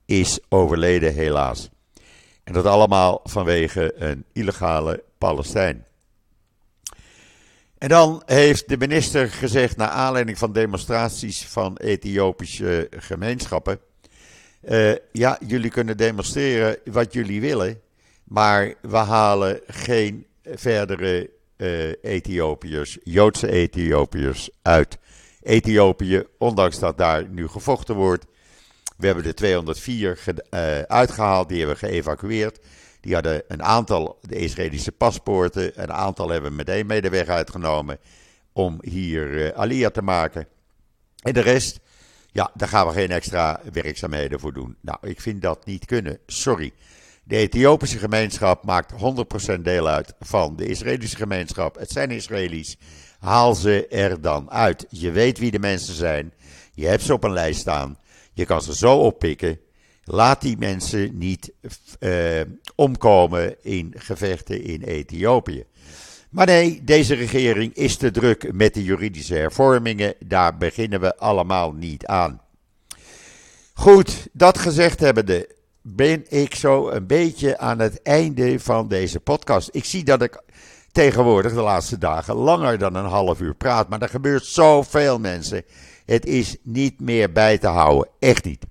is 0.05 0.41
overleden 0.49 1.15
helaas. 1.15 1.71
En 2.45 2.53
dat 2.53 2.65
allemaal 2.65 3.21
vanwege 3.25 3.95
een 3.97 4.25
illegale 4.33 5.05
Palestijn. 5.19 5.87
En 7.79 7.89
dan 7.89 8.23
heeft 8.27 8.69
de 8.69 8.77
minister 8.77 9.29
gezegd, 9.29 9.77
naar 9.77 9.89
aanleiding 9.89 10.39
van 10.39 10.53
demonstraties 10.53 11.47
van 11.47 11.77
Ethiopische 11.77 12.89
gemeenschappen. 12.91 13.81
Uh, 14.69 14.95
ja, 15.13 15.39
jullie 15.47 15.71
kunnen 15.71 15.97
demonstreren 15.97 16.77
wat 16.85 17.13
jullie 17.13 17.41
willen, 17.41 17.81
maar 18.25 18.75
we 18.81 18.97
halen 18.97 19.61
geen 19.67 20.27
verdere 20.45 21.31
uh, 21.57 21.93
Ethiopiërs, 22.03 22.99
Joodse 23.03 23.51
Ethiopiërs 23.51 24.51
uit 24.63 24.99
Ethiopië, 25.43 26.23
ondanks 26.39 26.79
dat 26.79 26.99
daar 26.99 27.29
nu 27.29 27.49
gevochten 27.49 27.95
wordt. 27.95 28.27
We 28.97 29.07
hebben 29.07 29.25
de 29.25 29.35
204 29.35 30.19
uh, 30.51 30.81
uitgehaald, 30.81 31.49
die 31.49 31.59
hebben 31.59 31.77
we 31.81 31.87
geëvacueerd. 31.87 32.59
Die 33.01 33.15
hadden 33.15 33.43
een 33.49 33.63
aantal 33.63 34.19
de 34.21 34.37
Israëlische 34.37 34.93
paspoorten, 34.93 35.83
een 35.83 35.93
aantal 35.93 36.29
hebben 36.29 36.57
meteen 36.57 36.87
mee 36.87 37.01
de 37.01 37.11
weg 37.11 37.29
uitgenomen 37.29 37.99
om 38.53 38.79
hier 38.81 39.31
uh, 39.31 39.49
Alia 39.49 39.91
te 39.91 40.03
maken. 40.03 40.47
En 41.23 41.33
de 41.33 41.41
rest, 41.41 41.81
ja, 42.33 42.51
daar 42.55 42.69
gaan 42.69 42.87
we 42.87 42.93
geen 42.93 43.11
extra 43.11 43.61
werkzaamheden 43.73 44.41
voor 44.41 44.53
doen. 44.53 44.77
Nou, 44.81 44.99
ik 45.01 45.21
vind 45.21 45.43
dat 45.43 45.67
niet 45.67 45.85
kunnen, 45.85 46.19
sorry. 46.27 46.73
De 47.25 47.37
Ethiopische 47.37 47.99
gemeenschap 47.99 48.65
maakt 48.65 48.93
100% 49.57 49.61
deel 49.61 49.89
uit 49.89 50.15
van 50.21 50.57
de 50.57 50.67
Israëlische 50.67 51.17
gemeenschap. 51.17 51.79
Het 51.79 51.91
zijn 51.91 52.11
Israëli's. 52.11 52.77
Haal 53.19 53.55
ze 53.55 53.87
er 53.89 54.21
dan 54.21 54.51
uit. 54.51 54.87
Je 54.89 55.11
weet 55.11 55.39
wie 55.39 55.51
de 55.51 55.59
mensen 55.59 55.95
zijn. 55.95 56.33
Je 56.75 56.87
hebt 56.87 57.03
ze 57.03 57.13
op 57.13 57.25
een 57.25 57.33
lijst 57.33 57.61
staan. 57.61 57.99
Je 58.33 58.45
kan 58.45 58.63
ze 58.63 58.77
zo 58.77 58.99
oppikken. 58.99 59.59
Laat 60.11 60.41
die 60.41 60.57
mensen 60.59 61.19
niet 61.19 61.53
uh, 62.01 62.41
omkomen 62.75 63.65
in 63.65 63.95
gevechten 63.97 64.63
in 64.63 64.83
Ethiopië. 64.83 65.65
Maar 66.31 66.47
nee, 66.47 66.85
deze 66.85 67.15
regering 67.15 67.75
is 67.75 67.97
te 67.97 68.11
druk 68.11 68.53
met 68.53 68.75
de 68.75 68.83
juridische 68.85 69.35
hervormingen. 69.35 70.15
Daar 70.27 70.57
beginnen 70.57 71.01
we 71.01 71.17
allemaal 71.17 71.73
niet 71.73 72.07
aan. 72.07 72.41
Goed, 73.75 74.29
dat 74.33 74.59
gezegd 74.59 75.01
hebbende, 75.01 75.49
ben 75.83 76.25
ik 76.29 76.55
zo 76.55 76.89
een 76.89 77.07
beetje 77.07 77.59
aan 77.59 77.79
het 77.79 78.03
einde 78.03 78.61
van 78.61 78.89
deze 78.89 79.21
podcast. 79.21 79.69
Ik 79.73 79.85
zie 79.85 80.05
dat 80.05 80.23
ik 80.23 80.43
tegenwoordig 80.93 81.53
de 81.53 81.61
laatste 81.61 81.99
dagen 81.99 82.35
langer 82.35 82.79
dan 82.79 82.95
een 82.95 83.05
half 83.05 83.41
uur 83.41 83.55
praat. 83.55 83.89
Maar 83.89 84.03
er 84.03 84.09
gebeurt 84.09 84.45
zoveel 84.45 85.19
mensen. 85.19 85.63
Het 86.05 86.27
is 86.27 86.57
niet 86.63 87.01
meer 87.01 87.33
bij 87.33 87.59
te 87.59 87.67
houden. 87.67 88.09
Echt 88.19 88.45
niet. 88.45 88.67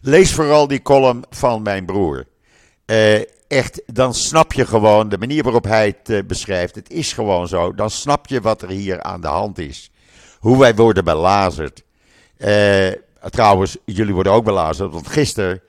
Lees 0.00 0.32
vooral 0.32 0.66
die 0.66 0.82
column 0.82 1.24
van 1.30 1.62
mijn 1.62 1.84
broer. 1.84 2.24
Uh, 2.86 3.20
echt, 3.48 3.82
dan 3.86 4.14
snap 4.14 4.52
je 4.52 4.66
gewoon 4.66 5.08
de 5.08 5.18
manier 5.18 5.42
waarop 5.42 5.64
hij 5.64 5.86
het 5.86 6.08
uh, 6.08 6.22
beschrijft. 6.26 6.74
Het 6.74 6.90
is 6.90 7.12
gewoon 7.12 7.48
zo. 7.48 7.74
Dan 7.74 7.90
snap 7.90 8.26
je 8.26 8.40
wat 8.40 8.62
er 8.62 8.68
hier 8.68 9.02
aan 9.02 9.20
de 9.20 9.26
hand 9.26 9.58
is. 9.58 9.90
Hoe 10.38 10.58
wij 10.58 10.74
worden 10.74 11.04
belazerd. 11.04 11.82
Uh, 12.38 12.88
trouwens, 13.30 13.76
jullie 13.84 14.14
worden 14.14 14.32
ook 14.32 14.44
belazerd. 14.44 14.92
Want 14.92 15.06
gisteren 15.06 15.60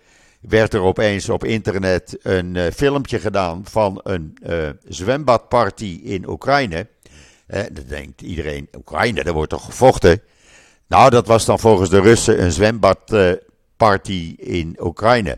werd 0.42 0.74
er 0.74 0.82
opeens 0.82 1.30
op 1.30 1.44
internet 1.44 2.18
een 2.22 2.72
filmpje 2.74 3.20
gedaan 3.20 3.62
van 3.66 4.00
een 4.04 4.38
zwembadparty 4.88 6.00
in 6.04 6.30
Oekraïne. 6.30 6.88
Dan 7.48 7.84
denkt 7.88 8.22
iedereen, 8.22 8.70
Oekraïne, 8.78 9.24
daar 9.24 9.34
wordt 9.34 9.50
toch 9.50 9.66
gevochten? 9.66 10.22
Nou, 10.88 11.10
dat 11.10 11.28
was 11.28 11.46
dan 11.46 11.60
volgens 11.60 11.90
de 11.90 12.02
Russen 12.02 12.44
een 12.44 12.52
zwembadparty 13.80 14.36
in 14.38 14.78
Oekraïne. 14.82 15.38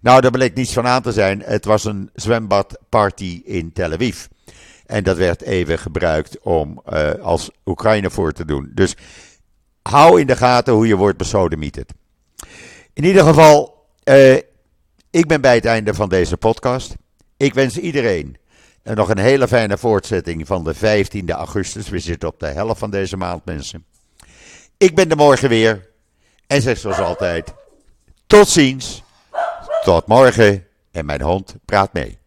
Nou, 0.00 0.20
daar 0.20 0.30
bleek 0.30 0.54
niets 0.54 0.72
van 0.72 0.86
aan 0.86 1.02
te 1.02 1.12
zijn. 1.12 1.42
Het 1.44 1.64
was 1.64 1.84
een 1.84 2.10
zwembadparty 2.14 3.42
in 3.44 3.72
Tel 3.72 3.92
Aviv. 3.92 4.26
En 4.86 5.04
dat 5.04 5.16
werd 5.16 5.42
even 5.42 5.78
gebruikt 5.78 6.38
om 6.40 6.82
als 7.20 7.50
Oekraïne 7.66 8.10
voor 8.10 8.32
te 8.32 8.44
doen. 8.44 8.70
Dus 8.74 8.96
hou 9.82 10.20
in 10.20 10.26
de 10.26 10.36
gaten 10.36 10.72
hoe 10.72 10.86
je 10.86 10.96
wordt 10.96 11.18
besodemieterd. 11.18 11.92
In 12.92 13.04
ieder 13.04 13.24
geval, 13.24 13.86
uh, 14.04 14.34
ik 15.10 15.26
ben 15.26 15.40
bij 15.40 15.54
het 15.54 15.64
einde 15.64 15.94
van 15.94 16.08
deze 16.08 16.36
podcast. 16.36 16.94
Ik 17.36 17.54
wens 17.54 17.78
iedereen 17.78 18.36
uh, 18.84 18.94
nog 18.94 19.08
een 19.08 19.18
hele 19.18 19.48
fijne 19.48 19.78
voortzetting 19.78 20.46
van 20.46 20.64
de 20.64 20.74
15e 20.74 21.30
augustus. 21.30 21.88
We 21.88 21.98
zitten 21.98 22.28
op 22.28 22.40
de 22.40 22.46
helft 22.46 22.78
van 22.78 22.90
deze 22.90 23.16
maand, 23.16 23.44
mensen. 23.44 23.84
Ik 24.76 24.94
ben 24.94 25.10
er 25.10 25.16
morgen 25.16 25.48
weer. 25.48 25.90
En 26.46 26.62
zeg 26.62 26.78
zoals 26.78 26.98
altijd: 26.98 27.54
tot 28.32 28.48
ziens. 28.48 29.02
Tot 29.84 30.06
morgen. 30.06 30.66
En 30.90 31.06
mijn 31.06 31.20
hond 31.20 31.54
praat 31.64 31.92
mee. 31.92 32.21